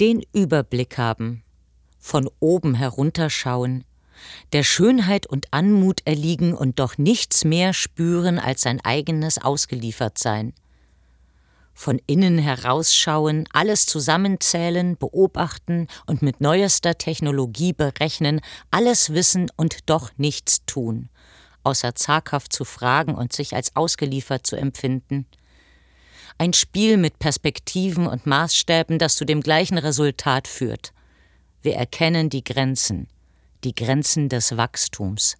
Den 0.00 0.22
Überblick 0.32 0.96
haben, 0.98 1.42
von 1.98 2.28
oben 2.40 2.74
herunterschauen, 2.74 3.84
der 4.52 4.62
Schönheit 4.62 5.26
und 5.26 5.46
Anmut 5.52 6.00
erliegen 6.04 6.54
und 6.54 6.78
doch 6.78 6.98
nichts 6.98 7.44
mehr 7.44 7.72
spüren 7.74 8.38
als 8.38 8.62
sein 8.62 8.80
eigenes 8.82 9.38
Ausgeliefertsein. 9.38 10.54
Von 11.80 11.98
innen 12.06 12.36
herausschauen, 12.36 13.48
alles 13.54 13.86
zusammenzählen, 13.86 14.98
beobachten 14.98 15.86
und 16.04 16.20
mit 16.20 16.42
neuester 16.42 16.98
Technologie 16.98 17.72
berechnen, 17.72 18.42
alles 18.70 19.14
wissen 19.14 19.50
und 19.56 19.88
doch 19.88 20.10
nichts 20.18 20.66
tun, 20.66 21.08
außer 21.64 21.94
zaghaft 21.94 22.52
zu 22.52 22.66
fragen 22.66 23.14
und 23.14 23.32
sich 23.32 23.54
als 23.54 23.76
ausgeliefert 23.76 24.46
zu 24.46 24.56
empfinden. 24.56 25.24
Ein 26.36 26.52
Spiel 26.52 26.98
mit 26.98 27.18
Perspektiven 27.18 28.06
und 28.06 28.26
Maßstäben, 28.26 28.98
das 28.98 29.14
zu 29.14 29.24
dem 29.24 29.40
gleichen 29.40 29.78
Resultat 29.78 30.48
führt. 30.48 30.92
Wir 31.62 31.76
erkennen 31.76 32.28
die 32.28 32.44
Grenzen, 32.44 33.08
die 33.64 33.74
Grenzen 33.74 34.28
des 34.28 34.54
Wachstums. 34.58 35.38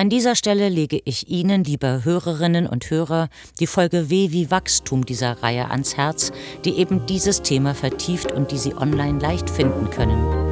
An 0.00 0.08
dieser 0.08 0.34
Stelle 0.34 0.70
lege 0.70 0.98
ich 1.04 1.28
Ihnen, 1.28 1.62
liebe 1.62 2.06
Hörerinnen 2.06 2.66
und 2.66 2.88
Hörer, 2.88 3.28
die 3.58 3.66
Folge 3.66 4.08
W 4.08 4.30
wie 4.30 4.50
Wachstum 4.50 5.04
dieser 5.04 5.42
Reihe 5.42 5.70
ans 5.70 5.98
Herz, 5.98 6.32
die 6.64 6.78
eben 6.78 7.04
dieses 7.04 7.42
Thema 7.42 7.74
vertieft 7.74 8.32
und 8.32 8.50
die 8.50 8.56
Sie 8.56 8.74
online 8.74 9.18
leicht 9.18 9.50
finden 9.50 9.90
können. 9.90 10.49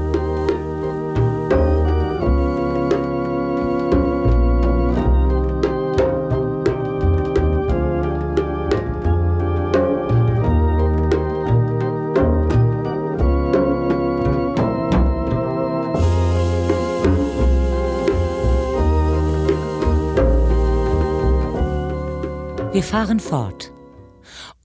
Fahren 22.88 23.20
fort 23.20 23.70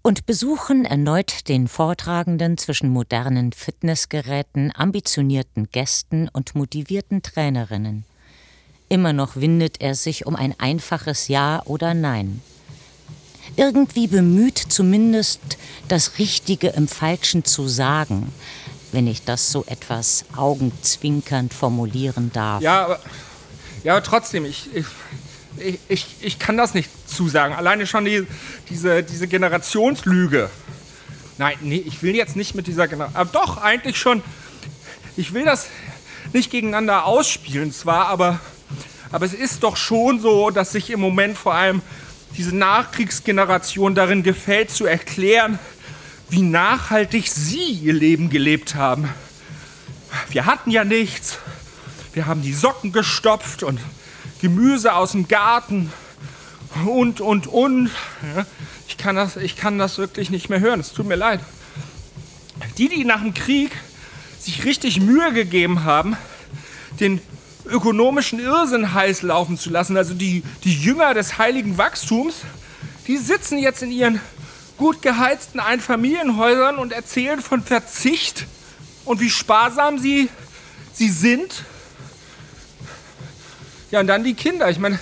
und 0.02 0.26
besuchen 0.26 0.86
erneut 0.86 1.50
den 1.50 1.68
Vortragenden 1.68 2.58
zwischen 2.58 2.90
modernen 2.90 3.52
Fitnessgeräten, 3.52 4.72
ambitionierten 4.74 5.68
Gästen 5.74 6.30
und 6.30 6.56
motivierten 6.56 7.22
Trainerinnen. 7.22 8.06
Immer 8.88 9.12
noch 9.12 9.36
windet 9.36 9.82
er 9.82 9.94
sich 9.94 10.26
um 10.26 10.38
ein 10.38 10.58
einfaches 10.58 11.28
Ja 11.28 11.64
oder 11.66 11.94
Nein. 11.94 12.42
Irgendwie 13.58 14.08
bemüht 14.08 14.58
zumindest 14.58 15.42
das 15.90 16.18
Richtige 16.18 16.70
im 16.70 16.88
Falschen 16.88 17.44
zu 17.44 17.68
sagen, 17.68 18.32
wenn 18.94 19.06
ich 19.06 19.26
das 19.26 19.52
so 19.52 19.66
etwas 19.68 20.24
augenzwinkernd 20.38 21.54
formulieren 21.54 22.32
darf. 22.32 22.62
Ja, 22.62 22.86
aber, 22.86 23.00
ja, 23.84 23.98
aber 23.98 24.04
trotzdem, 24.04 24.46
ich, 24.46 24.74
ich, 24.74 24.86
ich, 25.58 25.80
ich, 25.88 26.08
ich 26.22 26.40
kann 26.40 26.58
das 26.58 26.74
nicht 26.74 26.90
zusagen. 27.10 27.56
Alleine 27.56 27.88
schon 27.88 28.06
die, 28.06 28.26
diese, 28.70 29.04
diese 29.04 29.28
Generationslüge. 29.28 30.50
Nein, 31.38 31.58
nee, 31.62 31.84
ich 31.86 32.04
will 32.04 32.16
jetzt 32.16 32.36
nicht 32.36 32.56
mit 32.56 32.68
dieser 32.68 32.88
Generation. 32.88 33.20
Aber 33.20 33.32
doch, 33.32 33.58
eigentlich 33.58 33.98
schon. 33.98 34.22
Ich 35.16 35.34
will 35.34 35.46
das 35.46 35.68
nicht 36.32 36.52
gegeneinander 36.52 37.06
ausspielen, 37.06 37.72
zwar, 37.72 38.08
aber, 38.08 38.40
aber 39.12 39.26
es 39.26 39.34
ist 39.34 39.64
doch 39.64 39.78
schon 39.78 40.20
so, 40.20 40.50
dass 40.50 40.72
sich 40.72 40.90
im 40.90 41.00
Moment 41.00 41.38
vor 41.38 41.54
allem 41.54 41.82
diese 42.38 42.56
Nachkriegsgeneration 42.56 43.94
darin 43.94 44.24
gefällt, 44.24 44.72
zu 44.72 44.86
erklären, 44.86 45.60
wie 46.30 46.42
nachhaltig 46.42 47.28
sie 47.28 47.64
ihr 47.64 47.94
Leben 47.94 48.30
gelebt 48.32 48.74
haben. 48.74 49.10
Wir 50.30 50.46
hatten 50.46 50.72
ja 50.72 50.84
nichts. 50.84 51.38
Wir 52.14 52.26
haben 52.26 52.42
die 52.42 52.54
Socken 52.54 52.92
gestopft 52.92 53.64
und 53.64 53.80
Gemüse 54.44 54.94
aus 54.94 55.14
dem 55.14 55.30
Garten 55.30 55.90
und, 56.86 57.22
und, 57.22 57.48
und. 57.48 57.90
Ich, 58.90 58.98
kann 58.98 59.16
das, 59.16 59.38
ich 59.38 59.56
kann 59.56 59.80
das 59.80 59.98
wirklich 59.98 60.32
nicht 60.32 60.50
mehr 60.50 60.60
hören. 60.60 60.82
Es 60.82 60.92
tut 60.92 61.08
mir 61.08 61.16
leid. 61.16 61.40
Die, 62.78 62.90
die 62.90 63.06
nach 63.06 63.22
dem 63.22 63.34
Krieg 63.34 63.72
sich 64.38 64.66
richtig 64.66 65.00
Mühe 65.00 65.32
gegeben 65.32 65.86
haben, 65.86 66.18
den 67.00 67.22
ökonomischen 67.66 68.38
Irrsinn 68.42 68.94
heiß 68.94 69.22
laufen 69.22 69.58
zu 69.58 69.70
lassen, 69.70 69.96
also 69.96 70.14
die, 70.14 70.44
die 70.66 70.76
Jünger 70.76 71.14
des 71.14 71.38
heiligen 71.38 71.78
Wachstums, 71.78 72.42
die 73.08 73.16
sitzen 73.16 73.58
jetzt 73.60 73.82
in 73.82 73.92
ihren 73.94 74.20
gut 74.78 75.02
geheizten 75.02 75.62
Einfamilienhäusern 75.62 76.80
und 76.80 76.92
erzählen 76.92 77.42
von 77.42 77.64
Verzicht 77.64 78.46
und 79.06 79.22
wie 79.22 79.30
sparsam 79.30 80.00
sie, 80.00 80.28
sie 80.92 81.08
sind. 81.08 81.64
Ja, 83.94 84.00
und 84.00 84.08
dann 84.08 84.24
die 84.24 84.34
Kinder. 84.34 84.72
Ich 84.72 84.80
meine, 84.80 84.98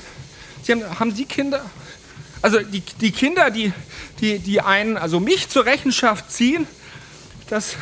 sie 0.64 0.74
haben, 0.74 1.00
haben 1.00 1.16
Sie 1.16 1.24
Kinder? 1.24 1.64
Also 2.42 2.60
die, 2.60 2.82
die 3.00 3.14
Kinder, 3.14 3.50
die, 3.50 3.72
die, 4.20 4.38
die 4.40 4.60
einen, 4.60 4.98
also 4.98 5.22
mich 5.22 5.48
zur 5.48 5.66
Rechenschaft 5.66 6.30
ziehen, 6.30 6.68
dass, 7.48 7.78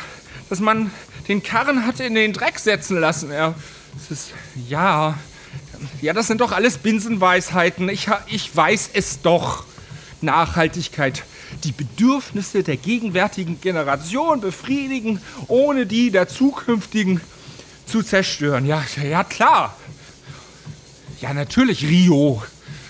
dass 0.48 0.60
man 0.60 0.92
den 1.26 1.42
Karren 1.42 1.84
hatte 1.84 2.04
in 2.04 2.14
den 2.14 2.32
Dreck 2.32 2.60
setzen 2.60 3.00
lassen. 3.00 3.32
Ja, 3.32 3.56
das 3.94 4.18
ist, 4.18 4.28
ja, 4.68 5.18
ja, 6.00 6.12
das 6.12 6.28
sind 6.28 6.40
doch 6.40 6.52
alles 6.52 6.78
Binsenweisheiten. 6.78 7.88
Ich, 7.88 8.06
ich 8.28 8.54
weiß 8.54 8.90
es 8.92 9.20
doch. 9.20 9.64
Nachhaltigkeit. 10.20 11.24
Die 11.64 11.72
Bedürfnisse 11.72 12.62
der 12.62 12.76
gegenwärtigen 12.76 13.60
Generation 13.60 14.40
befriedigen, 14.40 15.20
ohne 15.48 15.86
die 15.86 16.12
der 16.12 16.28
zukünftigen 16.28 17.20
zu 17.84 18.04
zerstören. 18.04 18.64
Ja, 18.64 18.84
ja, 19.02 19.24
klar. 19.24 19.76
Ja, 21.20 21.34
natürlich, 21.34 21.84
Rio. 21.84 22.42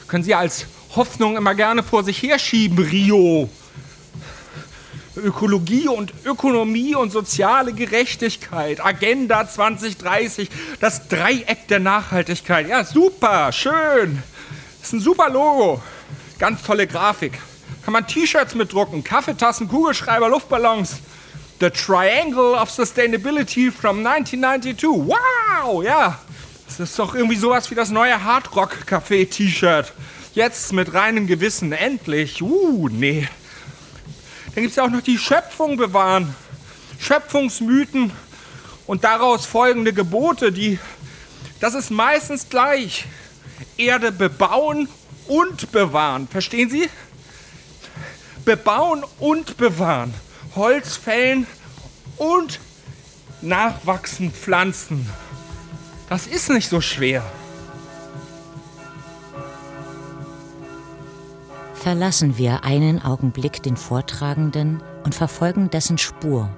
Können 0.06 0.22
Sie 0.22 0.34
als 0.34 0.66
Hoffnung 0.94 1.36
immer 1.36 1.54
gerne 1.56 1.82
vor 1.82 2.04
sich 2.04 2.22
herschieben, 2.22 2.78
Rio. 2.78 3.48
Ökologie 5.16 5.88
und 5.88 6.12
Ökonomie 6.24 6.94
und 6.94 7.10
soziale 7.10 7.72
Gerechtigkeit, 7.72 8.84
Agenda 8.84 9.48
2030, 9.48 10.48
das 10.78 11.08
Dreieck 11.08 11.66
der 11.68 11.80
Nachhaltigkeit. 11.80 12.68
Ja, 12.68 12.84
super, 12.84 13.50
schön. 13.50 14.22
Ist 14.80 14.92
ein 14.92 15.00
super 15.00 15.28
Logo. 15.28 15.82
Ganz 16.38 16.62
tolle 16.62 16.86
Grafik. 16.86 17.38
Kann 17.84 17.92
man 17.92 18.06
T-Shirts 18.06 18.54
mitdrucken, 18.54 19.02
Kaffeetassen, 19.02 19.68
Kugelschreiber, 19.68 20.28
Luftballons. 20.28 21.00
The 21.58 21.70
Triangle 21.70 22.54
of 22.54 22.70
Sustainability 22.70 23.70
from 23.70 24.06
1992. 24.06 24.88
Wow, 24.88 25.82
ja. 25.82 26.20
Das 26.80 26.92
ist 26.92 26.98
doch 26.98 27.14
irgendwie 27.14 27.36
sowas 27.36 27.70
wie 27.70 27.74
das 27.74 27.90
neue 27.90 28.24
Hardrock-Café-T-Shirt. 28.24 29.92
Jetzt 30.32 30.72
mit 30.72 30.94
reinem 30.94 31.26
Gewissen, 31.26 31.72
endlich. 31.72 32.40
Uh, 32.40 32.88
nee. 32.88 33.28
Dann 34.46 34.62
gibt 34.62 34.70
es 34.70 34.76
ja 34.76 34.84
auch 34.84 34.88
noch 34.88 35.02
die 35.02 35.18
Schöpfung 35.18 35.76
bewahren. 35.76 36.34
Schöpfungsmythen 36.98 38.12
und 38.86 39.04
daraus 39.04 39.44
folgende 39.44 39.92
Gebote, 39.92 40.52
die, 40.52 40.78
das 41.60 41.74
ist 41.74 41.90
meistens 41.90 42.48
gleich. 42.48 43.04
Erde 43.76 44.10
bebauen 44.10 44.88
und 45.28 45.72
bewahren. 45.72 46.28
Verstehen 46.28 46.70
Sie? 46.70 46.88
Bebauen 48.46 49.04
und 49.18 49.58
bewahren. 49.58 50.14
Holz 50.56 50.96
fällen 50.96 51.46
und 52.16 52.58
nachwachsen 53.42 54.32
pflanzen. 54.32 55.06
Das 56.10 56.26
ist 56.26 56.50
nicht 56.50 56.68
so 56.68 56.80
schwer. 56.80 57.22
Verlassen 61.72 62.36
wir 62.36 62.64
einen 62.64 63.00
Augenblick 63.00 63.62
den 63.62 63.76
Vortragenden 63.76 64.82
und 65.04 65.14
verfolgen 65.14 65.70
dessen 65.70 65.98
Spur. 65.98 66.50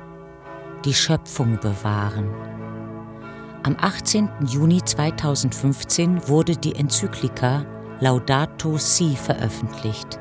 Die 0.86 0.94
Schöpfung 0.94 1.60
bewahren. 1.60 2.30
Am 3.62 3.76
18. 3.78 4.30
Juni 4.46 4.82
2015 4.82 6.28
wurde 6.28 6.56
die 6.56 6.74
Enzyklika 6.74 7.66
Laudato 8.00 8.78
Si 8.78 9.16
veröffentlicht. 9.16 10.18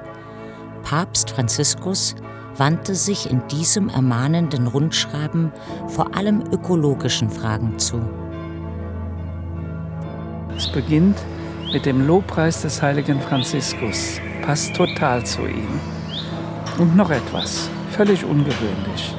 Papst 0.83 1.29
Franziskus 1.29 2.15
wandte 2.57 2.95
sich 2.95 3.31
in 3.31 3.47
diesem 3.47 3.87
ermahnenden 3.87 4.67
Rundschreiben 4.67 5.53
vor 5.87 6.17
allem 6.17 6.41
ökologischen 6.51 7.29
Fragen 7.29 7.79
zu. 7.79 8.01
Es 10.57 10.71
beginnt 10.71 11.17
mit 11.71 11.85
dem 11.85 12.05
Lobpreis 12.05 12.61
des 12.61 12.81
heiligen 12.81 13.21
Franziskus. 13.21 14.19
Passt 14.41 14.75
total 14.75 15.25
zu 15.25 15.45
ihm. 15.45 15.79
Und 16.77 16.95
noch 16.95 17.09
etwas, 17.09 17.69
völlig 17.91 18.25
ungewöhnlich. 18.25 19.15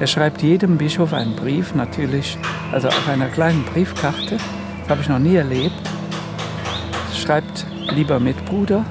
Er 0.00 0.06
schreibt 0.06 0.42
jedem 0.42 0.78
Bischof 0.78 1.12
einen 1.12 1.36
Brief, 1.36 1.74
natürlich, 1.74 2.36
also 2.72 2.88
auf 2.88 3.08
einer 3.08 3.28
kleinen 3.28 3.64
Briefkarte. 3.64 4.36
Das 4.36 4.88
habe 4.90 5.00
ich 5.00 5.08
noch 5.08 5.18
nie 5.18 5.36
erlebt. 5.36 5.74
Schreibt, 7.14 7.66
lieber 7.94 8.18
Mitbruder, 8.18 8.84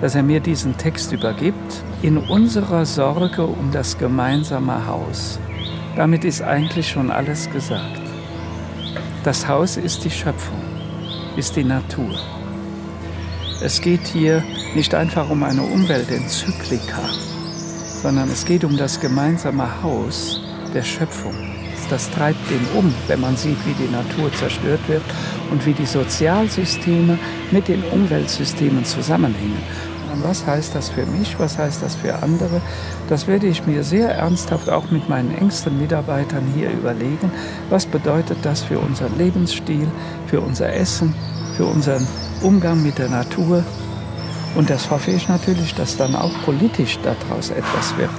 dass 0.00 0.14
er 0.14 0.22
mir 0.22 0.40
diesen 0.40 0.76
Text 0.76 1.12
übergibt, 1.12 1.82
in 2.02 2.18
unserer 2.18 2.86
Sorge 2.86 3.44
um 3.44 3.70
das 3.72 3.98
gemeinsame 3.98 4.86
Haus. 4.86 5.38
Damit 5.96 6.24
ist 6.24 6.42
eigentlich 6.42 6.88
schon 6.88 7.10
alles 7.10 7.50
gesagt. 7.50 8.00
Das 9.24 9.48
Haus 9.48 9.76
ist 9.76 10.04
die 10.04 10.10
Schöpfung, 10.10 10.62
ist 11.36 11.56
die 11.56 11.64
Natur. 11.64 12.18
Es 13.62 13.80
geht 13.80 14.06
hier 14.06 14.42
nicht 14.74 14.94
einfach 14.94 15.28
um 15.30 15.42
eine 15.42 15.62
Umweltenzyklika, 15.62 17.08
sondern 18.02 18.30
es 18.30 18.44
geht 18.44 18.64
um 18.64 18.76
das 18.76 19.00
gemeinsame 19.00 19.82
Haus 19.82 20.40
der 20.74 20.82
Schöpfung. 20.82 21.34
Das 21.88 22.10
treibt 22.10 22.50
ihn 22.50 22.66
um, 22.76 22.92
wenn 23.06 23.20
man 23.20 23.36
sieht, 23.36 23.58
wie 23.66 23.74
die 23.74 23.90
Natur 23.90 24.32
zerstört 24.34 24.80
wird 24.88 25.02
und 25.50 25.64
wie 25.66 25.72
die 25.72 25.86
Sozialsysteme 25.86 27.18
mit 27.52 27.68
den 27.68 27.82
Umweltsystemen 27.84 28.84
zusammenhängen. 28.84 29.62
Und 30.16 30.24
was 30.24 30.46
heißt 30.46 30.74
das 30.74 30.88
für 30.88 31.04
mich? 31.04 31.38
Was 31.38 31.58
heißt 31.58 31.82
das 31.82 31.94
für 31.94 32.22
andere? 32.22 32.62
Das 33.08 33.26
werde 33.26 33.46
ich 33.46 33.66
mir 33.66 33.84
sehr 33.84 34.10
ernsthaft 34.10 34.70
auch 34.70 34.90
mit 34.90 35.08
meinen 35.08 35.36
engsten 35.36 35.78
Mitarbeitern 35.78 36.44
hier 36.54 36.70
überlegen. 36.70 37.30
Was 37.68 37.84
bedeutet 37.84 38.38
das 38.42 38.62
für 38.62 38.78
unseren 38.78 39.16
Lebensstil, 39.18 39.86
für 40.26 40.40
unser 40.40 40.72
Essen, 40.72 41.14
für 41.56 41.66
unseren 41.66 42.06
Umgang 42.42 42.82
mit 42.82 42.98
der 42.98 43.10
Natur? 43.10 43.62
Und 44.54 44.70
das 44.70 44.90
hoffe 44.90 45.10
ich 45.10 45.28
natürlich, 45.28 45.74
dass 45.74 45.98
dann 45.98 46.16
auch 46.16 46.32
politisch 46.46 46.98
daraus 47.02 47.50
etwas 47.50 47.96
wird. 47.98 48.10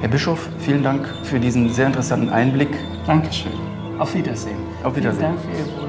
Herr 0.00 0.10
Bischof, 0.10 0.48
vielen 0.58 0.82
Dank 0.82 1.08
für 1.22 1.40
diesen 1.40 1.72
sehr 1.72 1.86
interessanten 1.86 2.28
Einblick. 2.28 2.70
Dankeschön. 3.06 3.52
Auf 3.98 4.14
Wiedersehen. 4.14 4.58
Auf 4.82 4.96
Wiedersehen. 4.96 5.34
Vielen 5.40 5.54
Dank 5.54 5.66
für 5.66 5.70
Ihr 5.70 5.81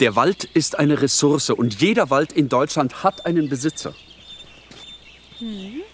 Der 0.00 0.16
Wald 0.16 0.44
ist 0.44 0.78
eine 0.78 1.02
Ressource 1.02 1.50
und 1.50 1.82
jeder 1.82 2.08
Wald 2.08 2.32
in 2.32 2.48
Deutschland 2.48 3.04
hat 3.04 3.26
einen 3.26 3.50
Besitzer. 3.50 3.94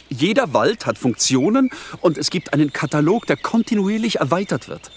Jeder 0.08 0.52
Wald 0.52 0.86
hat 0.86 0.96
Funktionen 0.96 1.70
und 2.00 2.16
es 2.16 2.30
gibt 2.30 2.52
einen 2.52 2.72
Katalog, 2.72 3.26
der 3.26 3.36
kontinuierlich 3.36 4.20
erweitert 4.20 4.68
wird. 4.68 4.92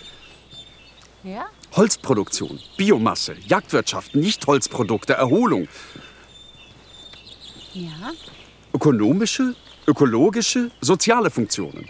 Ja? 1.24 1.48
Holzproduktion, 1.76 2.60
Biomasse, 2.78 3.36
Jagdwirtschaft, 3.48 4.14
Nichtholzprodukte, 4.16 5.14
Erholung, 5.14 5.68
Ja? 7.74 8.12
ökonomische, 8.74 9.56
ökologische, 9.88 10.70
soziale 10.82 11.32
Funktionen. 11.32 11.88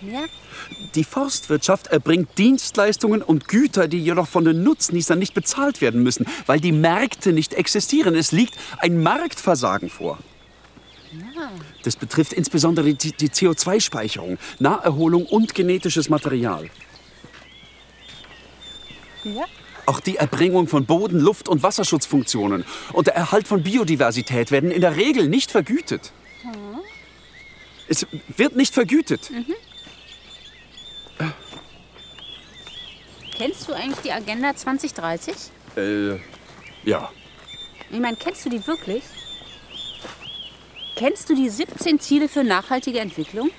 Ja? 0.00 0.24
Die 0.94 1.04
Forstwirtschaft 1.04 1.88
erbringt 1.88 2.38
Dienstleistungen 2.38 3.22
und 3.22 3.48
Güter, 3.48 3.88
die 3.88 3.98
jedoch 3.98 4.28
von 4.28 4.44
den 4.44 4.62
Nutznießern 4.62 5.18
nicht 5.18 5.34
bezahlt 5.34 5.80
werden 5.80 6.02
müssen, 6.02 6.26
weil 6.46 6.60
die 6.60 6.72
Märkte 6.72 7.32
nicht 7.32 7.54
existieren. 7.54 8.14
Es 8.14 8.32
liegt 8.32 8.54
ein 8.78 9.02
Marktversagen 9.02 9.90
vor. 9.90 10.18
Das 11.82 11.96
betrifft 11.96 12.32
insbesondere 12.32 12.94
die, 12.94 13.12
die 13.12 13.28
CO2-Speicherung, 13.28 14.38
Naherholung 14.58 15.26
und 15.26 15.54
genetisches 15.54 16.08
Material. 16.08 16.70
Ja? 19.24 19.44
Auch 19.86 20.00
die 20.00 20.16
Erbringung 20.16 20.68
von 20.68 20.86
Boden-, 20.86 21.20
Luft- 21.20 21.48
und 21.48 21.62
Wasserschutzfunktionen 21.62 22.64
und 22.92 23.08
der 23.08 23.16
Erhalt 23.16 23.48
von 23.48 23.62
Biodiversität 23.62 24.50
werden 24.50 24.70
in 24.70 24.80
der 24.80 24.96
Regel 24.96 25.28
nicht 25.28 25.50
vergütet. 25.50 26.12
Es 27.88 28.06
wird 28.36 28.56
nicht 28.56 28.74
vergütet. 28.74 29.30
Mhm. 29.30 29.54
Kennst 33.42 33.68
du 33.68 33.72
eigentlich 33.72 33.98
die 34.04 34.12
Agenda 34.12 34.54
2030? 34.54 35.34
Äh, 35.76 36.12
ja. 36.84 37.10
Ich 37.90 37.98
meine, 37.98 38.16
kennst 38.16 38.44
du 38.44 38.50
die 38.50 38.64
wirklich? 38.64 39.02
Kennst 40.94 41.28
du 41.28 41.34
die 41.34 41.48
17 41.48 41.98
Ziele 41.98 42.28
für 42.28 42.44
nachhaltige 42.44 43.00
Entwicklung? 43.00 43.50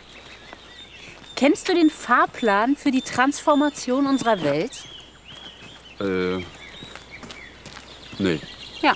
Kennst 1.36 1.68
du 1.68 1.74
den 1.74 1.90
Fahrplan 1.90 2.78
für 2.78 2.92
die 2.92 3.02
Transformation 3.02 4.08
unserer 4.08 4.42
Welt? 4.42 4.72
Äh. 6.00 6.42
Nee. 8.20 8.40
Ja, 8.82 8.96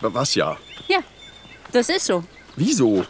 Was 0.00 0.34
ja? 0.34 0.56
ja, 0.88 1.00
das 1.70 1.90
ist 1.90 2.06
so. 2.06 2.24
Wieso? 2.56 3.04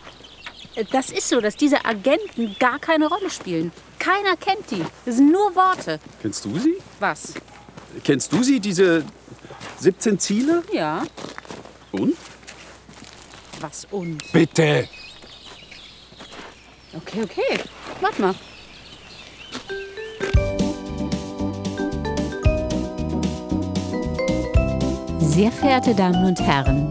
Das 0.90 1.12
ist 1.12 1.28
so, 1.28 1.40
dass 1.40 1.54
diese 1.54 1.84
Agenten 1.84 2.56
gar 2.58 2.80
keine 2.80 3.06
Rolle 3.06 3.30
spielen. 3.30 3.70
Keiner 4.06 4.36
kennt 4.36 4.70
die. 4.70 4.84
Das 5.04 5.16
sind 5.16 5.32
nur 5.32 5.52
Worte. 5.56 5.98
Kennst 6.22 6.44
du 6.44 6.56
sie? 6.60 6.76
Was? 7.00 7.34
Kennst 8.04 8.32
du 8.32 8.40
sie, 8.40 8.60
diese 8.60 9.04
17 9.80 10.16
Ziele? 10.20 10.62
Ja. 10.72 11.02
Und? 11.90 12.16
Was 13.58 13.84
und? 13.90 14.22
Bitte! 14.32 14.88
Okay, 16.92 17.24
okay. 17.24 17.58
Warte 18.00 18.22
mal. 18.22 18.34
Sehr 25.18 25.50
verehrte 25.50 25.96
Damen 25.96 26.24
und 26.26 26.40
Herren, 26.40 26.88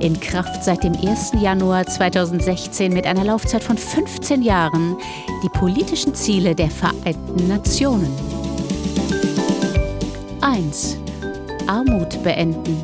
in 0.00 0.18
Kraft 0.20 0.64
seit 0.64 0.84
dem 0.84 0.94
1. 0.94 1.32
Januar 1.40 1.86
2016 1.86 2.92
mit 2.92 3.06
einer 3.06 3.24
Laufzeit 3.24 3.62
von 3.62 3.78
15 3.78 4.42
Jahren 4.42 4.96
die 5.42 5.48
politischen 5.48 6.14
Ziele 6.14 6.54
der 6.54 6.70
Vereinten 6.70 7.48
Nationen. 7.48 8.12
1. 10.40 10.96
Armut 11.66 12.22
beenden. 12.22 12.76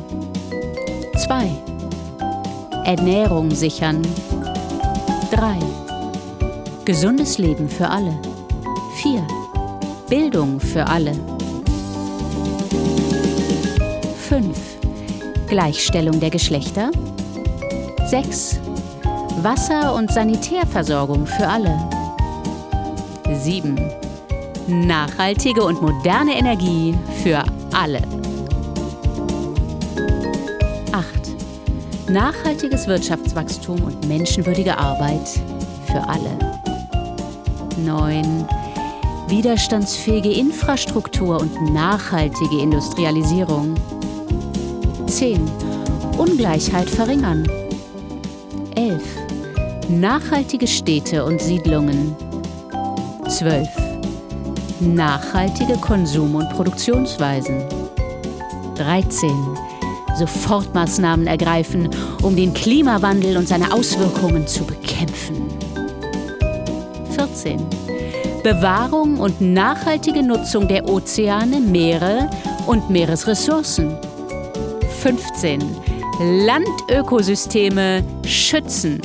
2. 1.25 1.49
Ernährung 2.85 3.51
sichern. 3.51 4.01
3. 5.31 5.59
Gesundes 6.85 7.37
Leben 7.37 7.69
für 7.69 7.89
alle. 7.89 8.19
4. 9.01 9.25
Bildung 10.09 10.59
für 10.59 10.87
alle. 10.87 11.13
5. 14.27 14.70
Gleichstellung 15.51 16.17
der 16.21 16.29
Geschlechter. 16.29 16.91
6. 18.05 18.61
Wasser- 19.41 19.93
und 19.95 20.09
Sanitärversorgung 20.09 21.27
für 21.27 21.45
alle. 21.45 21.77
7. 23.29 23.77
Nachhaltige 24.67 25.61
und 25.65 25.81
moderne 25.81 26.37
Energie 26.37 26.95
für 27.21 27.43
alle. 27.73 27.99
8. 30.93 32.09
Nachhaltiges 32.09 32.87
Wirtschaftswachstum 32.87 33.83
und 33.83 34.07
menschenwürdige 34.07 34.77
Arbeit 34.77 35.27
für 35.85 36.07
alle. 36.07 36.31
9. 37.83 38.47
Widerstandsfähige 39.27 40.31
Infrastruktur 40.31 41.41
und 41.41 41.73
nachhaltige 41.73 42.61
Industrialisierung. 42.61 43.75
10. 45.21 45.39
Ungleichheit 46.17 46.89
verringern. 46.89 47.47
11. 48.75 49.03
Nachhaltige 49.87 50.65
Städte 50.65 51.23
und 51.23 51.39
Siedlungen. 51.39 52.15
12. 53.29 53.69
Nachhaltige 54.79 55.73
Konsum- 55.73 56.33
und 56.33 56.49
Produktionsweisen. 56.49 57.61
13. 58.77 59.29
Sofortmaßnahmen 60.17 61.27
ergreifen, 61.27 61.87
um 62.23 62.35
den 62.35 62.51
Klimawandel 62.55 63.37
und 63.37 63.47
seine 63.47 63.71
Auswirkungen 63.71 64.47
zu 64.47 64.63
bekämpfen. 64.63 65.45
14. 67.11 67.63
Bewahrung 68.41 69.19
und 69.19 69.39
nachhaltige 69.39 70.23
Nutzung 70.23 70.67
der 70.67 70.89
Ozeane, 70.89 71.59
Meere 71.59 72.27
und 72.65 72.89
Meeresressourcen. 72.89 73.95
15. 75.01 75.59
Landökosysteme 76.19 78.03
schützen. 78.23 79.01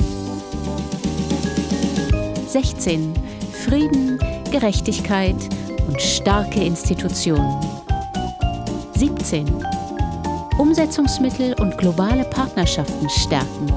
16. 2.47 3.15
Frieden, 3.65 4.19
Gerechtigkeit 4.51 5.35
und 5.87 5.99
starke 5.99 6.63
Institutionen. 6.63 7.65
17. 8.93 9.47
Umsetzungsmittel 10.59 11.55
und 11.59 11.75
globale 11.79 12.25
Partnerschaften 12.25 13.09
stärken. 13.09 13.73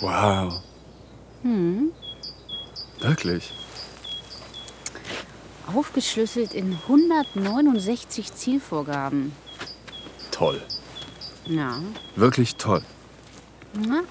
Wow. 0.00 0.54
Hm. 1.44 1.92
Wirklich. 2.98 3.52
Aufgeschlüsselt 5.74 6.54
in 6.54 6.76
169 6.88 8.32
Zielvorgaben. 8.32 9.32
Toll. 10.30 10.60
Ja, 11.46 11.80
Wirklich 12.16 12.56
toll. 12.56 12.82
na, 13.74 14.02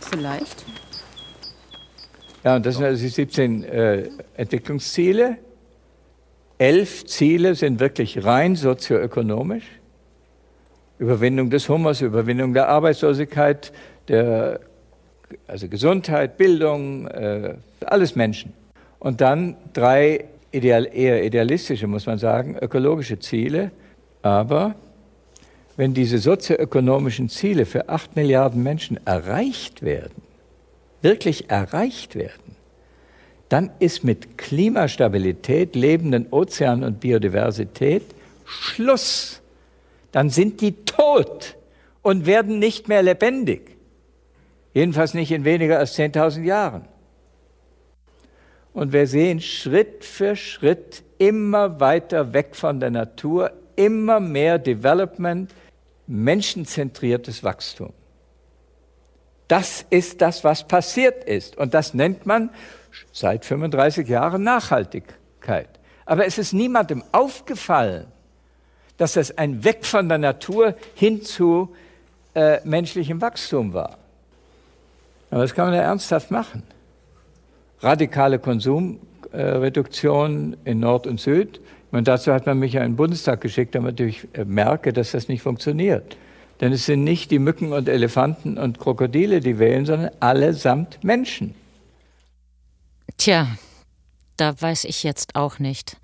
vielleicht. 0.00 0.64
Ja, 2.44 2.56
und 2.56 2.64
das 2.64 2.76
sind 2.76 2.84
also 2.84 3.02
die 3.02 3.08
17 3.08 3.64
äh, 3.64 4.08
Entwicklungsziele. 4.34 5.36
Elf 6.58 7.06
Ziele 7.06 7.54
sind 7.54 7.80
wirklich 7.80 8.24
rein 8.24 8.56
sozioökonomisch. 8.56 9.64
Überwindung 10.98 11.48
des 11.48 11.68
Hungers, 11.68 12.02
Überwindung 12.02 12.52
der 12.52 12.68
Arbeitslosigkeit, 12.68 13.72
der, 14.08 14.60
also 15.46 15.68
Gesundheit, 15.68 16.36
Bildung, 16.36 17.06
äh, 17.08 17.54
alles 17.86 18.16
Menschen. 18.16 18.52
Und 18.98 19.22
dann 19.22 19.56
drei 19.72 20.26
ideal, 20.52 20.88
eher 20.92 21.24
idealistische, 21.24 21.86
muss 21.86 22.06
man 22.06 22.18
sagen, 22.18 22.56
ökologische 22.60 23.18
Ziele. 23.18 23.70
Aber 24.22 24.74
wenn 25.76 25.94
diese 25.94 26.18
sozioökonomischen 26.18 27.28
Ziele 27.28 27.66
für 27.66 27.88
acht 27.88 28.16
Milliarden 28.16 28.62
Menschen 28.62 28.98
erreicht 29.06 29.82
werden, 29.82 30.22
wirklich 31.02 31.50
erreicht 31.50 32.16
werden, 32.16 32.56
dann 33.48 33.70
ist 33.80 34.04
mit 34.04 34.38
Klimastabilität, 34.38 35.74
lebenden 35.74 36.28
Ozeanen 36.30 36.84
und 36.84 37.00
Biodiversität 37.00 38.02
Schluss. 38.44 39.40
Dann 40.12 40.30
sind 40.30 40.60
die 40.60 40.72
tot 40.84 41.56
und 42.02 42.26
werden 42.26 42.58
nicht 42.58 42.88
mehr 42.88 43.02
lebendig. 43.02 43.76
Jedenfalls 44.72 45.14
nicht 45.14 45.32
in 45.32 45.44
weniger 45.44 45.78
als 45.78 45.98
10.000 45.98 46.42
Jahren. 46.42 46.84
Und 48.72 48.92
wir 48.92 49.06
sehen 49.06 49.40
Schritt 49.40 50.04
für 50.04 50.36
Schritt 50.36 51.02
immer 51.18 51.80
weiter 51.80 52.32
weg 52.32 52.54
von 52.54 52.80
der 52.80 52.90
Natur, 52.90 53.52
immer 53.76 54.20
mehr 54.20 54.58
Development, 54.58 55.52
menschenzentriertes 56.06 57.42
Wachstum. 57.42 57.92
Das 59.48 59.84
ist 59.90 60.20
das, 60.22 60.44
was 60.44 60.66
passiert 60.66 61.24
ist. 61.24 61.56
Und 61.56 61.74
das 61.74 61.92
nennt 61.94 62.24
man 62.24 62.50
seit 63.12 63.44
35 63.44 64.08
Jahren 64.08 64.44
Nachhaltigkeit. 64.44 65.68
Aber 66.06 66.26
es 66.26 66.38
ist 66.38 66.52
niemandem 66.52 67.02
aufgefallen, 67.12 68.06
dass 68.96 69.14
das 69.14 69.36
ein 69.36 69.64
Weg 69.64 69.84
von 69.86 70.08
der 70.08 70.18
Natur 70.18 70.74
hin 70.94 71.22
zu 71.22 71.74
äh, 72.34 72.60
menschlichem 72.64 73.20
Wachstum 73.20 73.72
war. 73.72 73.98
Aber 75.30 75.42
das 75.42 75.54
kann 75.54 75.66
man 75.66 75.74
ja 75.74 75.82
ernsthaft 75.82 76.30
machen. 76.30 76.62
Radikale 77.80 78.38
Konsumreduktion 78.38 80.56
in 80.64 80.80
Nord 80.80 81.06
und 81.06 81.20
Süd. 81.20 81.60
Und 81.90 82.08
dazu 82.08 82.32
hat 82.32 82.46
man 82.46 82.58
mich 82.58 82.72
ja 82.74 82.82
in 82.82 82.92
den 82.92 82.96
Bundestag 82.96 83.40
geschickt, 83.40 83.74
damit 83.74 83.98
ich 84.00 84.28
äh, 84.34 84.44
merke, 84.44 84.92
dass 84.92 85.12
das 85.12 85.28
nicht 85.28 85.40
funktioniert. 85.42 86.16
Denn 86.60 86.72
es 86.72 86.86
sind 86.86 87.04
nicht 87.04 87.30
die 87.30 87.38
Mücken 87.38 87.72
und 87.72 87.88
Elefanten 87.88 88.58
und 88.58 88.78
Krokodile, 88.78 89.40
die 89.40 89.58
wählen, 89.58 89.86
sondern 89.86 90.10
allesamt 90.20 91.02
Menschen. 91.02 91.54
Tja, 93.16 93.48
da 94.36 94.60
weiß 94.60 94.84
ich 94.84 95.02
jetzt 95.02 95.36
auch 95.36 95.58
nicht. 95.58 95.96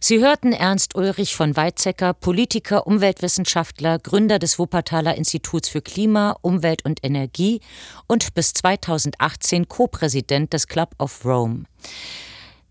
Sie 0.00 0.20
hörten 0.20 0.52
Ernst 0.52 0.94
Ulrich 0.94 1.34
von 1.34 1.56
Weizsäcker, 1.56 2.14
Politiker, 2.14 2.86
Umweltwissenschaftler, 2.86 3.98
Gründer 3.98 4.38
des 4.38 4.58
Wuppertaler 4.58 5.16
Instituts 5.16 5.68
für 5.68 5.82
Klima, 5.82 6.36
Umwelt 6.42 6.84
und 6.84 7.00
Energie 7.02 7.60
und 8.06 8.34
bis 8.34 8.52
2018 8.54 9.68
Co-Präsident 9.68 10.52
des 10.52 10.66
Club 10.68 10.90
of 10.98 11.24
Rome. 11.24 11.64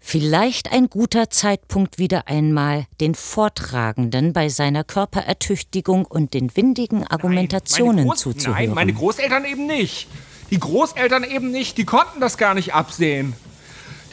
Vielleicht 0.06 0.74
ein 0.74 0.90
guter 0.90 1.30
Zeitpunkt, 1.30 1.98
wieder 1.98 2.28
einmal 2.28 2.88
den 3.00 3.16
Vortragenden 3.16 4.34
bei 4.34 4.50
seiner 4.50 4.84
Körperertüchtigung 4.84 6.06
und 6.06 6.34
den 6.34 6.56
windigen 6.58 7.08
Argumentationen 7.08 8.10
Groß- 8.10 8.18
zuzuhören. 8.18 8.66
Nein, 8.66 8.74
meine 8.76 8.94
Großeltern 8.94 9.46
eben 9.46 9.66
nicht. 9.66 10.10
Die 10.52 10.60
Großeltern 10.60 11.24
eben 11.24 11.52
nicht, 11.52 11.78
die 11.78 11.86
konnten 11.86 12.20
das 12.20 12.38
gar 12.38 12.54
nicht 12.54 12.74
absehen. 12.74 13.34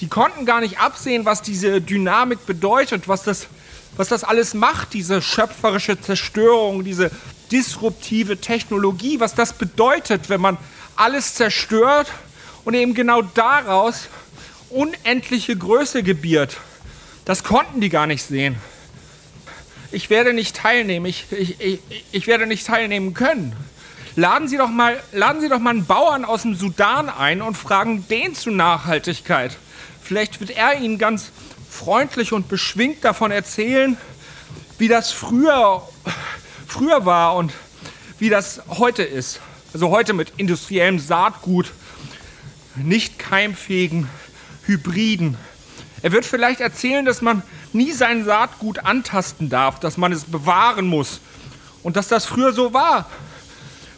Die 0.01 0.09
konnten 0.09 0.47
gar 0.47 0.61
nicht 0.61 0.81
absehen, 0.81 1.25
was 1.25 1.43
diese 1.43 1.81
Dynamik 1.81 2.47
bedeutet, 2.47 3.07
was 3.07 3.23
das, 3.23 3.49
was 3.97 4.09
das 4.09 4.25
alles 4.25 4.55
macht, 4.55 4.95
diese 4.95 5.21
schöpferische 5.21 6.01
Zerstörung, 6.01 6.85
diese 6.85 7.11
disruptive 7.53 8.39
Technologie, 8.39 9.21
was 9.21 9.35
das 9.35 9.53
bedeutet, 9.53 10.31
wenn 10.31 10.41
man 10.41 10.57
alles 10.97 11.35
zerstört 11.35 12.09
und 12.65 12.75
eben 12.75 12.95
genau 12.95 13.23
daraus 13.23 14.09
unendliche 14.71 15.57
Größe 15.57 16.03
gebiert. 16.03 16.57
Das 17.25 17.45
konnten 17.45 17.81
die 17.81 17.91
gar 17.91 18.07
nicht 18.07 18.23
sehen. 18.23 18.57
Ich 19.93 20.09
werde 20.09 20.33
nicht 20.33 20.57
teilnehmen, 20.57 21.07
ich, 21.07 21.27
ich, 21.31 21.61
ich, 21.61 21.81
ich 22.13 22.27
werde 22.27 22.47
nicht 22.47 22.67
teilnehmen 22.67 23.13
können. 23.13 23.55
Laden 24.17 24.49
Sie, 24.49 24.57
doch 24.57 24.69
mal, 24.69 25.01
laden 25.13 25.41
Sie 25.41 25.49
doch 25.49 25.59
mal 25.59 25.71
einen 25.71 25.87
Bauern 25.87 26.25
aus 26.25 26.43
dem 26.43 26.55
Sudan 26.55 27.09
ein 27.09 27.43
und 27.43 27.57
fragen 27.57 28.07
den 28.09 28.35
zu 28.35 28.51
Nachhaltigkeit. 28.51 29.57
Vielleicht 30.11 30.41
wird 30.41 30.51
er 30.51 30.77
Ihnen 30.77 30.99
ganz 30.99 31.31
freundlich 31.71 32.33
und 32.33 32.49
beschwingt 32.49 33.05
davon 33.05 33.31
erzählen, 33.31 33.97
wie 34.77 34.89
das 34.89 35.13
früher, 35.13 35.89
früher 36.67 37.07
war 37.07 37.37
und 37.37 37.53
wie 38.19 38.29
das 38.29 38.61
heute 38.67 39.05
ist. 39.05 39.39
Also 39.73 39.91
heute 39.91 40.13
mit 40.13 40.33
industriellem 40.37 40.99
Saatgut, 40.99 41.71
nicht 42.75 43.21
keimfähigen 43.21 44.09
Hybriden, 44.65 45.37
Er 46.03 46.11
wird 46.11 46.27
vielleicht 46.27 46.61
erzählen, 46.61 47.05
dass 47.05 47.23
man 47.23 47.45
nie 47.73 47.93
sein 47.93 48.25
Saatgut 48.25 48.81
antasten 48.81 49.49
darf, 49.49 49.79
dass 49.79 49.97
man 49.97 50.11
es 50.11 50.25
bewahren 50.25 50.89
muss 50.89 51.21
und 51.85 51.95
dass 51.95 52.09
das 52.09 52.27
früher 52.27 52.53
so 52.53 52.73
war, 52.75 53.09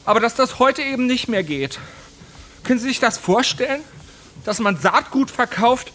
aber 0.04 0.20
dass 0.20 0.34
das 0.34 0.58
heute 0.58 0.82
eben 0.82 1.06
nicht 1.06 1.28
mehr 1.28 1.42
geht. 1.42 1.78
Können 2.64 2.80
Sie 2.80 2.88
sich 2.88 3.00
das 3.00 3.16
vorstellen, 3.16 3.80
dass 4.44 4.58
man 4.58 4.76
Saatgut 4.76 5.30
verkauft, 5.30 5.90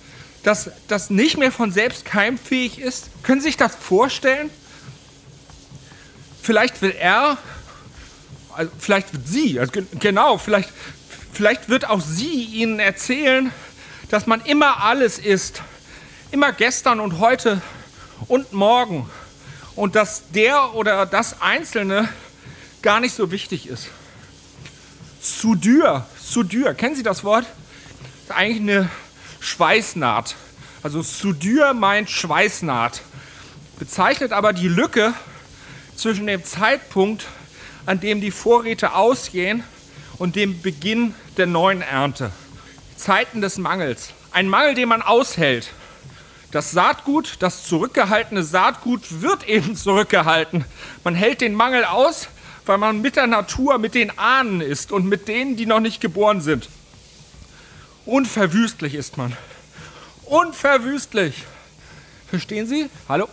das, 0.47 0.71
das 0.87 1.09
nicht 1.09 1.37
mehr 1.37 1.51
von 1.51 1.71
selbst 1.71 2.05
keimfähig 2.05 2.79
ist? 2.79 3.09
Können 3.23 3.41
Sie 3.41 3.47
sich 3.47 3.57
das 3.57 3.75
vorstellen? 3.75 4.49
Vielleicht 6.41 6.81
will 6.81 6.95
er, 6.97 7.37
also 8.53 8.71
vielleicht 8.79 9.11
wird 9.11 9.27
sie, 9.27 9.59
also 9.59 9.73
genau, 9.99 10.37
vielleicht, 10.37 10.69
vielleicht 11.33 11.67
wird 11.67 11.89
auch 11.89 11.99
sie 11.99 12.45
Ihnen 12.45 12.79
erzählen, 12.79 13.51
dass 14.09 14.25
man 14.25 14.39
immer 14.39 14.83
alles 14.83 15.19
ist, 15.19 15.61
immer 16.31 16.53
gestern 16.53 17.01
und 17.01 17.19
heute 17.19 17.61
und 18.29 18.53
morgen 18.53 19.09
und 19.75 19.95
dass 19.95 20.31
der 20.31 20.73
oder 20.75 21.05
das 21.05 21.41
Einzelne 21.41 22.07
gar 22.81 23.01
nicht 23.01 23.13
so 23.13 23.31
wichtig 23.31 23.67
ist. 23.67 23.89
Soudure, 25.21 26.05
Soudure, 26.17 26.73
kennen 26.73 26.95
Sie 26.95 27.03
das 27.03 27.25
Wort? 27.25 27.43
Das 27.43 28.23
ist 28.23 28.31
eigentlich 28.31 28.61
eine 28.61 28.89
Schweißnaht. 29.47 30.35
Also 30.83 31.01
Soudure 31.01 31.73
meint 31.73 32.09
Schweißnaht, 32.09 33.01
bezeichnet 33.79 34.33
aber 34.33 34.51
die 34.53 34.67
Lücke 34.67 35.13
zwischen 35.95 36.27
dem 36.27 36.43
Zeitpunkt, 36.43 37.25
an 37.85 37.99
dem 37.99 38.19
die 38.19 38.31
Vorräte 38.31 38.93
ausgehen 38.93 39.63
und 40.17 40.35
dem 40.35 40.61
Beginn 40.61 41.15
der 41.37 41.47
neuen 41.47 41.81
Ernte. 41.81 42.31
Zeiten 42.97 43.41
des 43.41 43.57
Mangels. 43.57 44.09
Ein 44.31 44.49
Mangel, 44.49 44.75
den 44.75 44.89
man 44.89 45.01
aushält. 45.01 45.69
Das 46.51 46.71
Saatgut, 46.71 47.37
das 47.39 47.65
zurückgehaltene 47.65 48.43
Saatgut 48.43 49.21
wird 49.21 49.47
eben 49.47 49.75
zurückgehalten. 49.75 50.65
Man 51.03 51.15
hält 51.15 51.41
den 51.41 51.55
Mangel 51.55 51.85
aus, 51.85 52.27
weil 52.65 52.77
man 52.77 53.01
mit 53.01 53.15
der 53.15 53.27
Natur, 53.27 53.77
mit 53.77 53.95
den 53.95 54.17
Ahnen 54.19 54.59
ist 54.59 54.91
und 54.91 55.05
mit 55.05 55.29
denen, 55.29 55.55
die 55.55 55.65
noch 55.65 55.79
nicht 55.79 56.01
geboren 56.01 56.41
sind. 56.41 56.69
Unverwüstlich 58.07 58.95
ist 58.95 59.17
man. 59.17 59.35
Unverwüstlich. 60.23 61.43
Verstehen 62.29 62.65
Sie? 62.65 62.89
Hallo? 63.09 63.27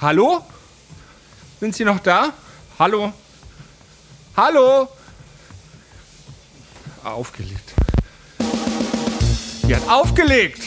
Hallo? 0.00 0.44
Sind 1.60 1.76
Sie 1.76 1.84
noch 1.84 2.00
da? 2.00 2.32
Hallo? 2.76 3.12
Hallo? 4.36 4.88
Aufgelegt. 7.04 7.72
Die 9.68 9.76
hat 9.76 9.88
aufgelegt. 9.88 10.62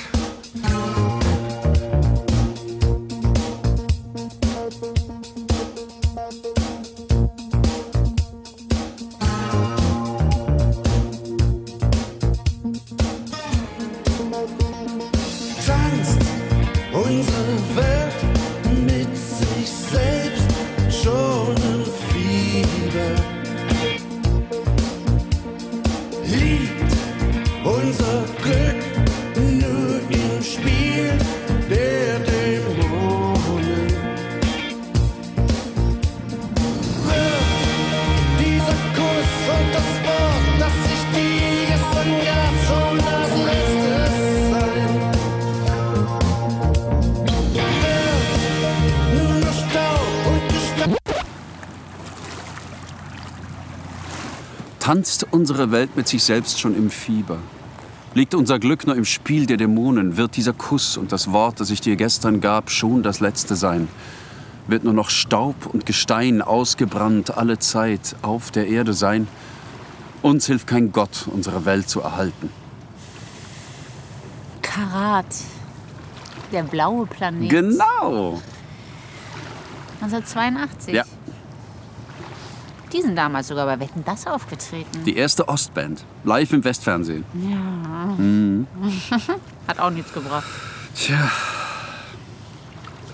Tanzt 54.97 55.27
unsere 55.29 55.69
Welt 55.71 55.95
mit 55.95 56.07
sich 56.07 56.23
selbst 56.23 56.59
schon 56.59 56.75
im 56.75 56.89
Fieber? 56.89 57.37
Liegt 58.15 58.33
unser 58.33 58.57
Glück 58.57 58.87
nur 58.87 58.95
im 58.95 59.05
Spiel 59.05 59.45
der 59.45 59.57
Dämonen? 59.57 60.17
Wird 60.17 60.35
dieser 60.37 60.53
Kuss 60.53 60.97
und 60.97 61.11
das 61.11 61.31
Wort, 61.31 61.59
das 61.59 61.69
ich 61.69 61.81
dir 61.81 61.95
gestern 61.95 62.41
gab, 62.41 62.71
schon 62.71 63.03
das 63.03 63.19
letzte 63.19 63.55
sein? 63.55 63.89
Wird 64.65 64.83
nur 64.83 64.93
noch 64.93 65.11
Staub 65.11 65.67
und 65.71 65.85
Gestein 65.85 66.41
ausgebrannt 66.41 67.37
alle 67.37 67.59
Zeit 67.59 68.15
auf 68.23 68.49
der 68.49 68.69
Erde 68.69 68.93
sein? 68.93 69.27
Uns 70.23 70.47
hilft 70.47 70.65
kein 70.65 70.91
Gott, 70.91 71.27
unsere 71.31 71.65
Welt 71.65 71.87
zu 71.87 72.01
erhalten. 72.01 72.49
Karat. 74.63 75.27
Der 76.51 76.63
blaue 76.63 77.05
Planet. 77.05 77.49
Genau! 77.51 78.41
1982. 80.01 80.95
Ja, 80.95 81.03
Die 82.93 83.01
sind 83.01 83.15
damals 83.15 83.47
sogar 83.49 83.65
bei 83.65 83.79
Wetten 83.79 84.03
das 84.05 84.25
aufgetreten. 84.27 85.03
die 85.03 85.17
erste 85.17 85.47
Ostband. 85.47 86.03
Live 86.23 86.53
im 86.53 86.63
Westfernsehen. 86.63 87.25
Ja. 87.33 87.57
Mhm. 88.17 88.65
Hat 89.67 89.79
auch 89.79 89.89
nichts 89.89 90.13
gebracht. 90.13 90.45
Tja, 90.95 91.29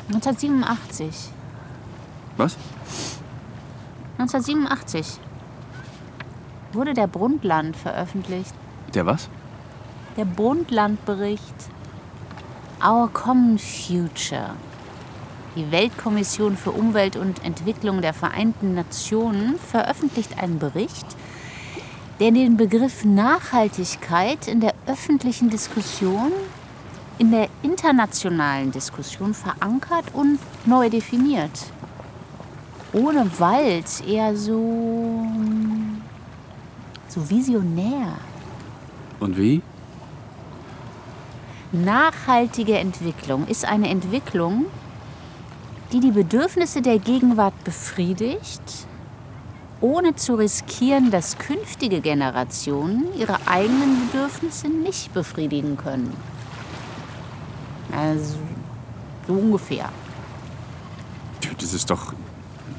1987. 0.08 1.32
was? 2.38 2.56
1987 4.18 5.20
wurde 6.74 6.94
der 6.94 7.08
Brundtland 7.08 7.76
veröffentlicht. 7.76 8.54
Der 8.94 9.06
was? 9.06 9.30
Der 10.18 10.26
Brundtland-Bericht. 10.26 11.42
Our 12.86 13.10
Common 13.12 13.58
Future. 13.58 14.52
Die 15.56 15.72
Weltkommission 15.72 16.58
für 16.58 16.72
Umwelt 16.72 17.16
und 17.16 17.46
Entwicklung 17.46 18.02
der 18.02 18.16
Vereinten 18.16 18.74
Nationen 18.74 19.60
veröffentlicht 19.60 20.40
einen 20.42 20.58
Bericht, 20.58 21.06
der 22.20 22.32
den 22.32 22.58
Begriff 22.58 23.06
Nachhaltigkeit 23.06 24.48
in 24.48 24.62
der 24.62 24.74
öffentlichen 24.88 25.52
Diskussion, 25.52 26.32
in 27.20 27.30
der 27.30 27.50
internationalen 27.62 28.72
Diskussion 28.72 29.36
verankert 29.36 30.06
und 30.14 30.40
neu 30.66 30.90
definiert. 30.90 31.68
Ohne 32.92 33.30
Wald 33.40 33.86
eher 34.08 34.36
so. 34.36 35.28
so 37.08 37.30
visionär. 37.30 38.14
Und 39.20 39.38
wie? 39.38 39.62
Nachhaltige 41.72 42.78
Entwicklung 42.80 43.48
ist 43.48 43.66
eine 43.66 43.90
Entwicklung, 43.90 44.66
die 45.94 46.00
die 46.00 46.12
Bedürfnisse 46.12 46.82
der 46.82 46.98
Gegenwart 46.98 47.54
befriedigt, 47.64 48.88
ohne 49.80 50.16
zu 50.16 50.34
riskieren, 50.36 51.12
dass 51.12 51.38
künftige 51.38 52.02
Generationen 52.02 53.06
ihre 53.16 53.38
eigenen 53.48 54.08
Bedürfnisse 54.08 54.70
nicht 54.70 55.14
befriedigen 55.14 55.78
können. 55.78 56.12
Also 57.96 58.38
so 59.28 59.34
ungefähr. 59.34 59.90
Das 61.60 61.74
ist 61.74 61.90
doch 61.92 62.14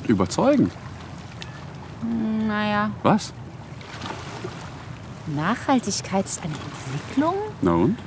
überzeugend. 0.08 0.72
Naja, 2.48 2.90
Was? 3.04 3.32
Nachhaltigkeit 5.28 6.24
ist 6.26 6.42
eine 6.42 6.52
Entwicklung? 6.52 7.34
Na 7.62 7.72
und? 7.74 7.98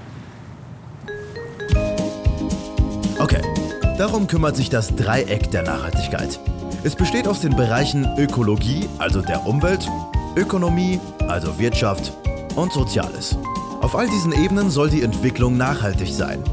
Darum 3.98 4.28
kümmert 4.28 4.56
sich 4.56 4.70
das 4.70 4.96
Dreieck 4.96 5.52
der 5.52 5.64
Nachhaltigkeit. 5.64 6.40
Es 6.84 6.96
besteht 6.96 7.28
aus 7.28 7.42
den 7.42 7.56
Bereichen 7.56 8.08
Ökologie, 8.18 8.88
also 9.00 9.22
der 9.22 9.46
Umwelt, 9.46 9.90
Ökonomie, 10.36 11.00
also 11.28 11.58
Wirtschaft 11.60 12.14
und 12.56 12.72
Soziales. 12.72 13.36
Auf 13.82 13.96
all 13.96 14.08
diesen 14.08 14.32
Ebenen 14.32 14.70
soll 14.70 14.90
die 14.90 15.02
Entwicklung 15.02 15.58
nachhaltig 15.58 16.14
sein. 16.14 16.44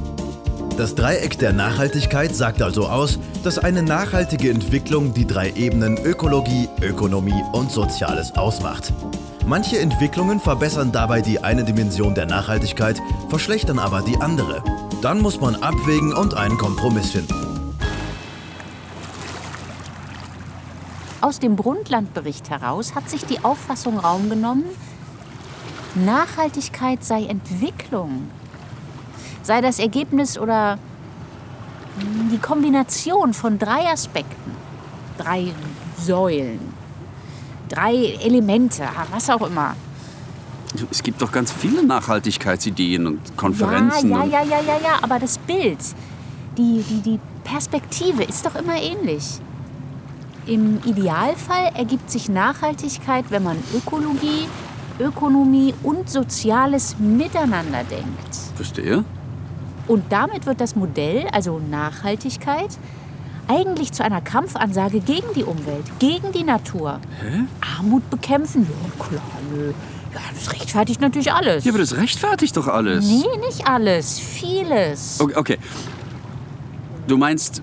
Das 0.76 0.94
Dreieck 0.94 1.38
der 1.38 1.52
Nachhaltigkeit 1.52 2.34
sagt 2.34 2.60
also 2.60 2.88
aus, 2.88 3.18
dass 3.44 3.58
eine 3.58 3.82
nachhaltige 3.82 4.50
Entwicklung 4.50 5.14
die 5.14 5.26
drei 5.26 5.52
Ebenen 5.52 5.98
Ökologie, 5.98 6.68
Ökonomie 6.82 7.44
und 7.52 7.70
Soziales 7.70 8.34
ausmacht. 8.36 8.92
Manche 9.46 9.78
Entwicklungen 9.78 10.40
verbessern 10.40 10.90
dabei 10.90 11.20
die 11.20 11.44
eine 11.44 11.64
Dimension 11.64 12.14
der 12.14 12.26
Nachhaltigkeit, 12.26 13.00
verschlechtern 13.28 13.78
aber 13.78 14.02
die 14.02 14.16
andere. 14.16 14.64
Dann 15.04 15.20
muss 15.20 15.38
man 15.38 15.56
abwägen 15.56 16.14
und 16.14 16.32
einen 16.32 16.56
Kompromiss 16.56 17.10
finden. 17.10 17.34
Aus 21.20 21.38
dem 21.38 21.56
Brundtland-Bericht 21.56 22.48
heraus 22.48 22.94
hat 22.94 23.10
sich 23.10 23.26
die 23.26 23.44
Auffassung 23.44 23.98
Raum 23.98 24.30
genommen, 24.30 24.64
Nachhaltigkeit 25.94 27.04
sei 27.04 27.26
Entwicklung. 27.26 28.30
sei 29.42 29.60
das 29.60 29.78
Ergebnis 29.78 30.38
oder 30.38 30.78
die 32.32 32.38
Kombination 32.38 33.34
von 33.34 33.58
drei 33.58 33.92
Aspekten, 33.92 34.52
drei 35.18 35.52
Säulen, 36.00 36.72
drei 37.68 37.92
Elemente, 38.22 38.88
was 39.12 39.28
auch 39.28 39.46
immer. 39.46 39.76
Es 40.90 41.02
gibt 41.02 41.22
doch 41.22 41.30
ganz 41.30 41.52
viele 41.52 41.84
Nachhaltigkeitsideen 41.84 43.06
und 43.06 43.36
Konferenzen. 43.36 44.10
Ja, 44.10 44.24
ja, 44.24 44.42
ja, 44.42 44.42
ja, 44.42 44.60
ja, 44.60 44.78
ja, 44.82 44.98
aber 45.02 45.18
das 45.18 45.38
Bild, 45.38 45.78
die, 46.58 46.82
die, 46.88 47.00
die 47.00 47.20
Perspektive 47.44 48.24
ist 48.24 48.44
doch 48.44 48.54
immer 48.56 48.76
ähnlich. 48.76 49.40
Im 50.46 50.80
Idealfall 50.84 51.72
ergibt 51.74 52.10
sich 52.10 52.28
Nachhaltigkeit, 52.28 53.26
wenn 53.30 53.44
man 53.44 53.56
Ökologie, 53.74 54.46
Ökonomie 55.00 55.74
und 55.82 56.10
Soziales 56.10 56.96
miteinander 56.98 57.82
denkt. 57.84 58.36
Verstehe. 58.54 59.04
Und 59.86 60.04
damit 60.10 60.46
wird 60.46 60.60
das 60.60 60.76
Modell, 60.76 61.26
also 61.32 61.60
Nachhaltigkeit, 61.70 62.78
eigentlich 63.48 63.92
zu 63.92 64.04
einer 64.04 64.20
Kampfansage 64.20 65.00
gegen 65.00 65.26
die 65.34 65.44
Umwelt, 65.44 65.84
gegen 65.98 66.32
die 66.32 66.44
Natur. 66.44 67.00
Hä? 67.20 67.44
Armut 67.78 68.08
bekämpfen? 68.10 68.66
Ja, 68.66 69.04
klar, 69.04 69.22
nö. 69.54 69.72
Ja, 70.14 70.20
das 70.34 70.52
rechtfertigt 70.52 71.00
natürlich 71.00 71.32
alles. 71.32 71.64
Ja, 71.64 71.72
aber 71.72 71.78
das 71.80 71.96
rechtfertigt 71.96 72.56
doch 72.56 72.68
alles. 72.68 73.04
Nee, 73.06 73.24
nicht 73.46 73.66
alles. 73.66 74.18
Vieles. 74.18 75.20
Okay, 75.20 75.34
okay. 75.36 75.58
Du 77.06 77.16
meinst, 77.18 77.62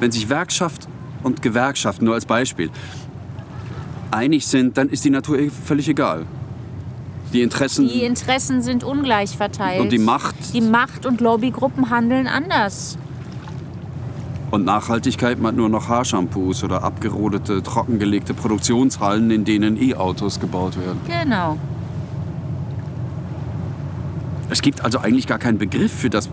wenn 0.00 0.10
sich 0.12 0.28
Werkschaft 0.28 0.88
und 1.22 1.42
Gewerkschaft, 1.42 2.02
nur 2.02 2.14
als 2.14 2.26
Beispiel, 2.26 2.70
einig 4.10 4.46
sind, 4.46 4.76
dann 4.76 4.88
ist 4.88 5.04
die 5.04 5.10
Natur 5.10 5.38
eh 5.38 5.50
völlig 5.50 5.88
egal. 5.88 6.26
Die 7.32 7.42
Interessen 7.42 7.88
Die 7.88 8.04
Interessen 8.04 8.62
sind 8.62 8.84
ungleich 8.84 9.36
verteilt. 9.36 9.80
und 9.80 9.90
die 9.90 9.98
Macht 9.98 10.34
Die 10.52 10.60
Macht- 10.60 11.06
und 11.06 11.20
Lobbygruppen 11.20 11.90
handeln 11.90 12.26
anders. 12.26 12.98
Und 14.56 14.64
Nachhaltigkeit 14.64 15.38
meint 15.38 15.56
nur 15.56 15.68
noch 15.68 15.88
Haarshampoos 15.88 16.64
oder 16.64 16.82
abgerodete, 16.82 17.62
trockengelegte 17.62 18.34
Produktionshallen, 18.34 19.30
in 19.30 19.44
denen 19.44 19.80
E-Autos 19.80 20.40
gebaut 20.40 20.78
werden. 20.78 20.98
Genau. 21.06 21.58
Es 24.48 24.62
gibt 24.62 24.82
also 24.84 24.98
eigentlich 24.98 25.26
gar 25.26 25.38
keinen 25.38 25.58
Begriff 25.58 25.92
für 25.92 26.08
das, 26.10 26.28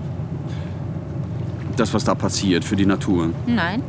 das 1.75 1.93
was 1.93 2.03
da 2.05 2.15
passiert, 2.15 2.63
für 2.63 2.75
die 2.75 2.85
Natur. 2.85 3.29
Nein. 3.45 3.81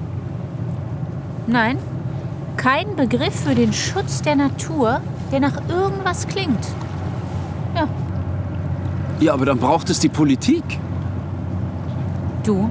Nein. 1.46 1.78
Kein 2.56 2.96
Begriff 2.96 3.34
für 3.44 3.54
den 3.54 3.72
Schutz 3.72 4.22
der 4.22 4.34
Natur, 4.36 5.00
der 5.30 5.40
nach 5.40 5.56
irgendwas 5.68 6.26
klingt. 6.26 6.66
Ja, 7.74 7.88
Ja, 9.20 9.32
aber 9.34 9.46
dann 9.46 9.58
braucht 9.58 9.90
es 9.90 10.00
die 10.00 10.08
Politik. 10.08 10.64
du. 12.44 12.68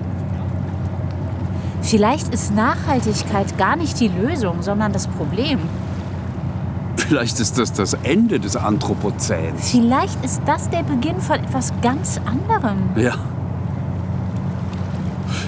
Vielleicht 1.83 2.33
ist 2.33 2.55
Nachhaltigkeit 2.55 3.57
gar 3.57 3.75
nicht 3.75 3.99
die 3.99 4.07
Lösung, 4.07 4.61
sondern 4.61 4.93
das 4.93 5.07
Problem. 5.07 5.59
Vielleicht 6.95 7.39
ist 7.39 7.59
das 7.59 7.73
das 7.73 7.93
Ende 8.03 8.39
des 8.39 8.55
Anthropozäns. 8.55 9.69
Vielleicht 9.69 10.23
ist 10.23 10.41
das 10.45 10.69
der 10.69 10.83
Beginn 10.83 11.19
von 11.19 11.35
etwas 11.35 11.73
ganz 11.81 12.19
anderem. 12.25 12.77
Ja. 12.95 13.15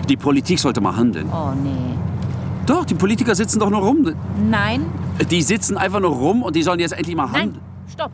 Die 0.10 0.18
Politik 0.18 0.60
sollte 0.60 0.82
mal 0.82 0.96
handeln. 0.96 1.30
Oh 1.32 1.52
nee. 1.64 1.96
Doch, 2.66 2.84
die 2.86 2.96
Politiker 2.96 3.34
sitzen 3.34 3.60
doch 3.60 3.70
nur 3.70 3.82
rum. 3.82 4.14
Nein, 4.50 4.82
Die 5.32 5.42
sitzen 5.42 5.78
einfach 5.78 6.00
nur 6.02 6.12
rum 6.12 6.44
und 6.44 6.56
die 6.56 6.64
sollen 6.64 6.80
jetzt 6.80 6.92
endlich 6.94 7.16
mal 7.16 7.32
handeln. 7.32 7.60
stopp. 7.92 8.12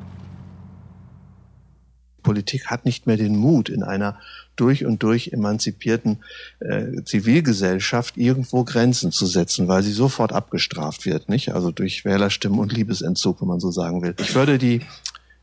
Politik 2.32 2.68
hat 2.68 2.86
nicht 2.86 3.08
mehr 3.08 3.18
den 3.18 3.36
Mut, 3.36 3.68
in 3.68 3.84
einer 3.84 4.18
durch 4.56 4.86
und 4.86 5.04
durch 5.04 5.34
emanzipierten 5.34 6.20
äh, 6.62 7.04
Zivilgesellschaft 7.04 8.16
irgendwo 8.16 8.64
Grenzen 8.64 9.12
zu 9.12 9.26
setzen, 9.26 9.68
weil 9.68 9.84
sie 9.84 9.92
sofort 9.92 10.32
abgestraft 10.32 11.06
wird, 11.06 11.28
nicht? 11.28 11.54
Also 11.54 11.72
durch 11.72 12.06
Wählerstimmen 12.06 12.58
und 12.58 12.72
Liebesentzug, 12.72 13.42
wenn 13.42 13.50
man 13.50 13.60
so 13.60 13.70
sagen 13.70 14.02
will. 14.02 14.16
Ich 14.18 14.34
würde 14.34 14.58
die, 14.58 14.80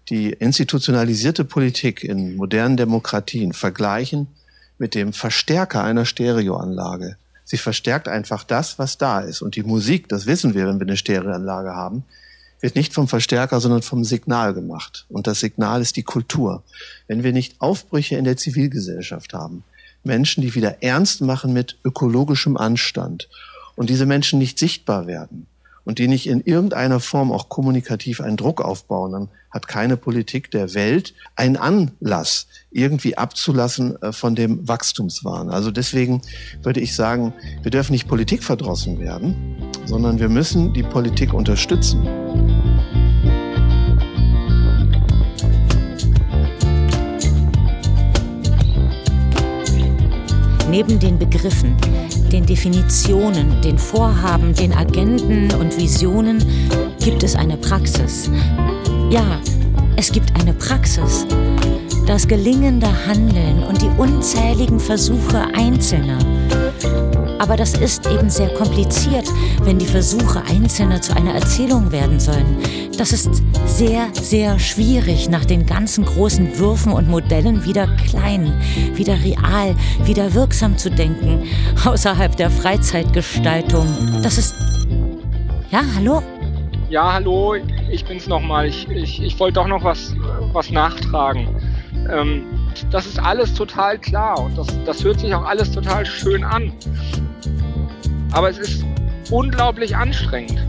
die 0.08 0.30
institutionalisierte 0.30 1.44
Politik 1.44 2.04
in 2.04 2.36
modernen 2.36 2.78
Demokratien 2.78 3.52
vergleichen 3.52 4.28
mit 4.78 4.94
dem 4.94 5.12
Verstärker 5.12 5.84
einer 5.84 6.06
Stereoanlage. 6.06 7.18
Sie 7.44 7.58
verstärkt 7.58 8.08
einfach 8.08 8.44
das, 8.44 8.78
was 8.78 8.96
da 8.96 9.20
ist. 9.20 9.42
Und 9.42 9.56
die 9.56 9.62
Musik, 9.62 10.08
das 10.08 10.24
wissen 10.24 10.54
wir, 10.54 10.66
wenn 10.66 10.80
wir 10.80 10.86
eine 10.86 10.96
Stereoanlage 10.96 11.74
haben, 11.74 12.04
wird 12.60 12.74
nicht 12.74 12.92
vom 12.92 13.08
Verstärker, 13.08 13.60
sondern 13.60 13.82
vom 13.82 14.04
Signal 14.04 14.54
gemacht. 14.54 15.06
Und 15.08 15.26
das 15.26 15.40
Signal 15.40 15.80
ist 15.80 15.96
die 15.96 16.02
Kultur. 16.02 16.62
Wenn 17.06 17.22
wir 17.22 17.32
nicht 17.32 17.60
Aufbrüche 17.60 18.16
in 18.16 18.24
der 18.24 18.36
Zivilgesellschaft 18.36 19.32
haben, 19.32 19.64
Menschen, 20.04 20.42
die 20.42 20.54
wieder 20.54 20.82
ernst 20.82 21.20
machen 21.20 21.52
mit 21.52 21.78
ökologischem 21.84 22.56
Anstand 22.56 23.28
und 23.76 23.90
diese 23.90 24.06
Menschen 24.06 24.38
nicht 24.38 24.58
sichtbar 24.58 25.06
werden 25.06 25.46
und 25.84 25.98
die 25.98 26.08
nicht 26.08 26.28
in 26.28 26.40
irgendeiner 26.40 27.00
Form 27.00 27.32
auch 27.32 27.48
kommunikativ 27.48 28.20
einen 28.20 28.36
Druck 28.36 28.60
aufbauen, 28.60 29.12
dann 29.12 29.28
hat 29.50 29.68
keine 29.68 29.96
Politik 29.96 30.50
der 30.50 30.74
Welt 30.74 31.14
einen 31.34 31.56
Anlass, 31.56 32.46
irgendwie 32.70 33.16
abzulassen 33.16 34.00
äh, 34.02 34.12
von 34.12 34.34
dem 34.34 34.68
Wachstumswahn. 34.68 35.48
Also 35.48 35.70
deswegen 35.70 36.20
würde 36.62 36.80
ich 36.80 36.94
sagen, 36.94 37.32
wir 37.62 37.70
dürfen 37.70 37.92
nicht 37.92 38.08
politikverdrossen 38.08 38.98
werden, 39.00 39.56
sondern 39.86 40.18
wir 40.18 40.28
müssen 40.28 40.74
die 40.74 40.82
Politik 40.82 41.32
unterstützen. 41.32 42.27
Neben 50.70 50.98
den 50.98 51.18
Begriffen, 51.18 51.76
den 52.30 52.44
Definitionen, 52.44 53.60
den 53.62 53.78
Vorhaben, 53.78 54.54
den 54.54 54.72
Agenden 54.72 55.50
und 55.54 55.76
Visionen 55.78 56.44
gibt 57.02 57.22
es 57.22 57.34
eine 57.34 57.56
Praxis. 57.56 58.30
Ja, 59.10 59.40
es 59.96 60.12
gibt 60.12 60.38
eine 60.38 60.52
Praxis. 60.52 61.26
Das 62.06 62.28
gelingende 62.28 62.88
Handeln 63.06 63.62
und 63.62 63.80
die 63.80 63.90
unzähligen 63.96 64.78
Versuche 64.78 65.46
Einzelner. 65.54 66.18
Aber 67.38 67.56
das 67.56 67.74
ist 67.74 68.06
eben 68.06 68.30
sehr 68.30 68.48
kompliziert, 68.54 69.26
wenn 69.62 69.78
die 69.78 69.86
Versuche 69.86 70.42
Einzelner 70.48 71.00
zu 71.00 71.16
einer 71.16 71.34
Erzählung 71.34 71.92
werden 71.92 72.18
sollen. 72.18 72.58
Das 72.98 73.12
ist 73.12 73.30
sehr, 73.64 74.08
sehr 74.12 74.58
schwierig, 74.58 75.28
nach 75.28 75.44
den 75.44 75.64
ganzen 75.64 76.04
großen 76.04 76.58
Würfen 76.58 76.92
und 76.92 77.08
Modellen 77.08 77.64
wieder 77.64 77.86
klein, 78.08 78.60
wieder 78.94 79.14
real, 79.22 79.76
wieder 80.02 80.34
wirksam 80.34 80.76
zu 80.76 80.90
denken, 80.90 81.44
außerhalb 81.84 82.36
der 82.36 82.50
Freizeitgestaltung. 82.50 83.86
Das 84.22 84.36
ist. 84.36 84.56
Ja, 85.70 85.82
hallo? 85.94 86.22
Ja, 86.90 87.12
hallo, 87.12 87.54
ich 87.90 88.04
bin's 88.04 88.26
nochmal. 88.26 88.66
Ich, 88.66 88.88
ich, 88.88 89.22
ich 89.22 89.38
wollte 89.38 89.54
doch 89.54 89.68
noch 89.68 89.84
was, 89.84 90.16
was 90.52 90.70
nachtragen. 90.70 91.48
Ähm, 92.10 92.46
das 92.90 93.06
ist 93.06 93.18
alles 93.18 93.54
total 93.54 93.98
klar 93.98 94.40
und 94.40 94.56
das, 94.56 94.66
das 94.84 95.02
hört 95.04 95.20
sich 95.20 95.34
auch 95.34 95.44
alles 95.44 95.70
total 95.72 96.04
schön 96.04 96.44
an. 96.44 96.72
Aber 98.32 98.50
es 98.50 98.58
ist 98.58 98.84
unglaublich 99.30 99.96
anstrengend. 99.96 100.62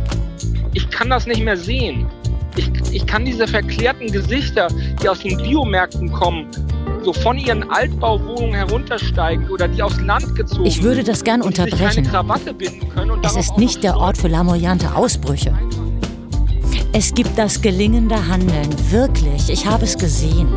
Ich 0.74 0.89
kann 0.89 1.10
das 1.10 1.26
nicht 1.26 1.43
mehr 1.43 1.57
sehen. 1.57 2.07
Ich, 2.55 2.70
ich 2.91 3.05
kann 3.05 3.26
diese 3.26 3.47
verklärten 3.47 4.12
Gesichter, 4.12 4.68
die 5.01 5.10
aus 5.10 5.20
den 5.20 5.38
Biomärkten 5.38 6.12
kommen, 6.12 6.47
so 7.03 7.14
von 7.14 7.38
ihren 7.38 7.70
Altbauwohnungen 7.70 8.53
heruntersteigen 8.53 9.47
oder 9.49 9.68
die 9.68 9.82
aufs 9.82 9.99
Land 10.01 10.36
gezogen 10.36 10.66
Ich 10.66 10.84
würde 10.84 11.03
das 11.03 11.24
gern 11.24 11.41
unterbrechen. 11.41 12.10
Es 13.24 13.36
ist 13.36 13.57
nicht 13.57 13.84
der 13.84 13.97
Ort 13.97 14.18
für 14.18 14.28
lamoyante 14.28 14.93
Ausbrüche. 14.95 15.57
Es 16.91 17.14
gibt 17.14 17.38
das 17.38 17.62
gelingende 17.62 18.28
Handeln, 18.28 18.68
wirklich. 18.91 19.49
Ich 19.49 19.66
habe 19.66 19.86
es 19.86 19.97
gesehen. 19.97 20.47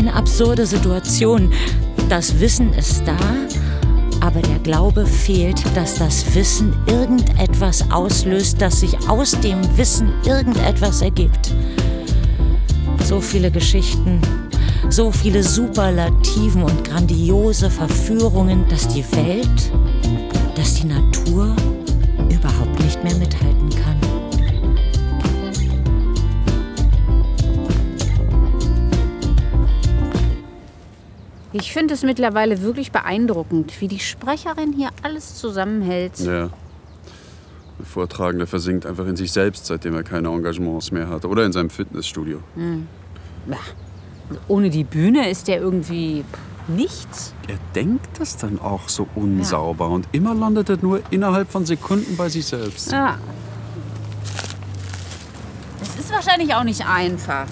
Eine 0.00 0.14
absurde 0.14 0.64
Situation. 0.64 1.52
Das 2.08 2.40
Wissen 2.40 2.72
ist 2.72 3.02
da, 3.04 3.18
aber 4.22 4.40
der 4.40 4.58
Glaube 4.60 5.04
fehlt, 5.04 5.62
dass 5.76 5.96
das 5.96 6.34
Wissen 6.34 6.72
irgendetwas 6.86 7.84
auslöst, 7.90 8.62
dass 8.62 8.80
sich 8.80 8.96
aus 9.10 9.32
dem 9.42 9.58
Wissen 9.76 10.10
irgendetwas 10.24 11.02
ergibt. 11.02 11.54
So 13.04 13.20
viele 13.20 13.50
Geschichten, 13.50 14.22
so 14.88 15.12
viele 15.12 15.42
Superlativen 15.42 16.62
und 16.62 16.82
grandiose 16.82 17.68
Verführungen, 17.68 18.66
dass 18.70 18.88
die 18.88 19.04
Welt, 19.12 19.70
dass 20.54 20.76
die 20.76 20.86
Natur 20.86 21.54
überhaupt 22.30 22.82
nicht 22.82 23.04
mehr 23.04 23.16
mithalten 23.16 23.69
Ich 31.60 31.72
finde 31.72 31.94
es 31.94 32.02
mittlerweile 32.02 32.62
wirklich 32.62 32.90
beeindruckend, 32.90 33.80
wie 33.80 33.88
die 33.88 33.98
Sprecherin 33.98 34.72
hier 34.72 34.90
alles 35.02 35.36
zusammenhält. 35.36 36.18
Ja. 36.20 36.48
Der 37.78 37.86
Vortragende 37.86 38.46
versinkt 38.46 38.86
einfach 38.86 39.06
in 39.06 39.16
sich 39.16 39.32
selbst, 39.32 39.66
seitdem 39.66 39.94
er 39.94 40.02
keine 40.02 40.28
Engagements 40.28 40.90
mehr 40.90 41.08
hat. 41.08 41.24
Oder 41.24 41.44
in 41.44 41.52
seinem 41.52 41.70
Fitnessstudio. 41.70 42.40
Hm. 42.54 42.86
Ja. 43.48 43.56
Ohne 44.48 44.70
die 44.70 44.84
Bühne 44.84 45.28
ist 45.28 45.48
der 45.48 45.60
irgendwie 45.60 46.24
Nichts? 46.68 47.34
Er 47.48 47.58
denkt 47.74 48.20
das 48.20 48.36
dann 48.36 48.60
auch 48.60 48.88
so 48.88 49.08
unsauber 49.14 49.88
und 49.88 50.06
immer 50.12 50.34
landet 50.34 50.68
er 50.68 50.78
nur 50.80 51.00
innerhalb 51.10 51.50
von 51.50 51.66
Sekunden 51.66 52.16
bei 52.16 52.28
sich 52.28 52.46
selbst. 52.46 52.92
Ja. 52.92 53.18
Es 55.82 56.04
ist 56.04 56.12
wahrscheinlich 56.12 56.54
auch 56.54 56.64
nicht 56.64 56.86
einfach. 56.86 57.46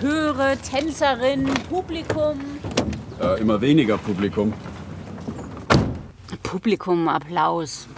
Chöre, 0.00 0.56
Tänzerinnen, 0.58 1.54
Publikum. 1.68 2.40
Ja, 3.20 3.34
immer 3.34 3.60
weniger 3.60 3.98
Publikum. 3.98 4.52
Publikum, 6.42 7.08
Applaus. 7.08 7.88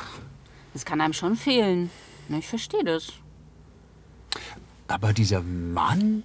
Das 0.73 0.85
kann 0.85 1.01
einem 1.01 1.12
schon 1.12 1.37
fehlen. 1.37 1.91
Ich 2.29 2.49
verstehe 2.49 2.85
das. 2.85 3.12
Aber 4.89 5.12
dieser 5.12 5.43
Mann, 5.43 6.23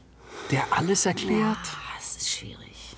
der 0.52 0.64
alles 0.72 1.06
erklärt. 1.06 1.39
Ja, 1.39 1.58
das 1.98 2.18
ist 2.18 2.30
schwierig. 2.30 2.96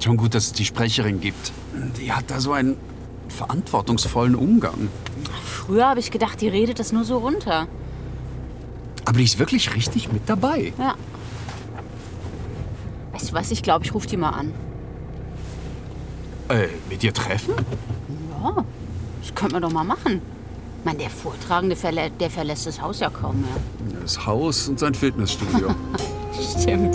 Schon 0.00 0.16
gut, 0.16 0.34
dass 0.34 0.46
es 0.46 0.52
die 0.52 0.64
Sprecherin 0.64 1.20
gibt. 1.20 1.52
Die 1.98 2.12
hat 2.12 2.30
da 2.30 2.40
so 2.40 2.52
einen 2.52 2.76
verantwortungsvollen 3.28 4.34
Umgang. 4.34 4.88
Früher 5.44 5.88
habe 5.88 6.00
ich 6.00 6.10
gedacht, 6.10 6.40
die 6.40 6.48
redet 6.48 6.78
das 6.78 6.92
nur 6.92 7.04
so 7.04 7.18
runter. 7.18 7.66
Aber 9.06 9.18
die 9.18 9.24
ist 9.24 9.38
wirklich 9.38 9.74
richtig 9.74 10.12
mit 10.12 10.28
dabei. 10.28 10.72
Ja. 10.78 10.96
Weißt 13.12 13.30
du 13.30 13.32
was? 13.34 13.50
Ich 13.50 13.62
glaube, 13.62 13.84
ich 13.84 13.94
rufe 13.94 14.06
die 14.06 14.16
mal 14.16 14.30
an. 14.30 14.52
Äh, 16.48 16.66
mit 16.90 17.02
ihr 17.02 17.14
treffen? 17.14 17.54
Ja, 18.42 18.64
das 19.22 19.34
können 19.34 19.52
wir 19.52 19.60
doch 19.60 19.72
mal 19.72 19.84
machen. 19.84 20.20
Meine, 20.84 20.98
der 20.98 21.10
Vortragende, 21.10 21.76
verlä 21.76 22.10
der 22.20 22.30
verlässt 22.30 22.66
das 22.66 22.80
Haus 22.80 23.00
ja 23.00 23.08
kaum 23.08 23.40
mehr. 23.40 23.56
Das 24.02 24.26
Haus 24.26 24.68
und 24.68 24.78
sein 24.78 24.94
Fitnessstudio. 24.94 25.74
Stimmt. 26.60 26.94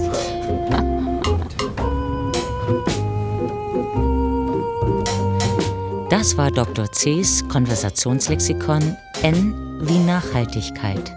Das 6.09 6.38
war 6.38 6.51
Dr. 6.51 6.91
C.'s 6.91 7.47
Konversationslexikon 7.47 8.97
N 9.24 9.80
wie 9.82 9.97
Nachhaltigkeit 9.99 11.12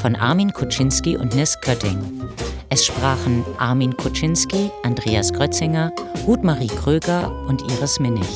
von 0.00 0.16
Armin 0.16 0.52
Kuczynski 0.52 1.16
und 1.16 1.34
Nis 1.34 1.58
Kötting. 1.60 1.98
Es 2.70 2.86
sprachen 2.86 3.44
Armin 3.58 3.96
Kuczynski, 3.96 4.70
Andreas 4.82 5.32
Grötzinger, 5.32 5.92
Ruth-Marie 6.26 6.66
Kröger 6.68 7.30
und 7.46 7.62
Iris 7.70 8.00
Minnig. 8.00 8.26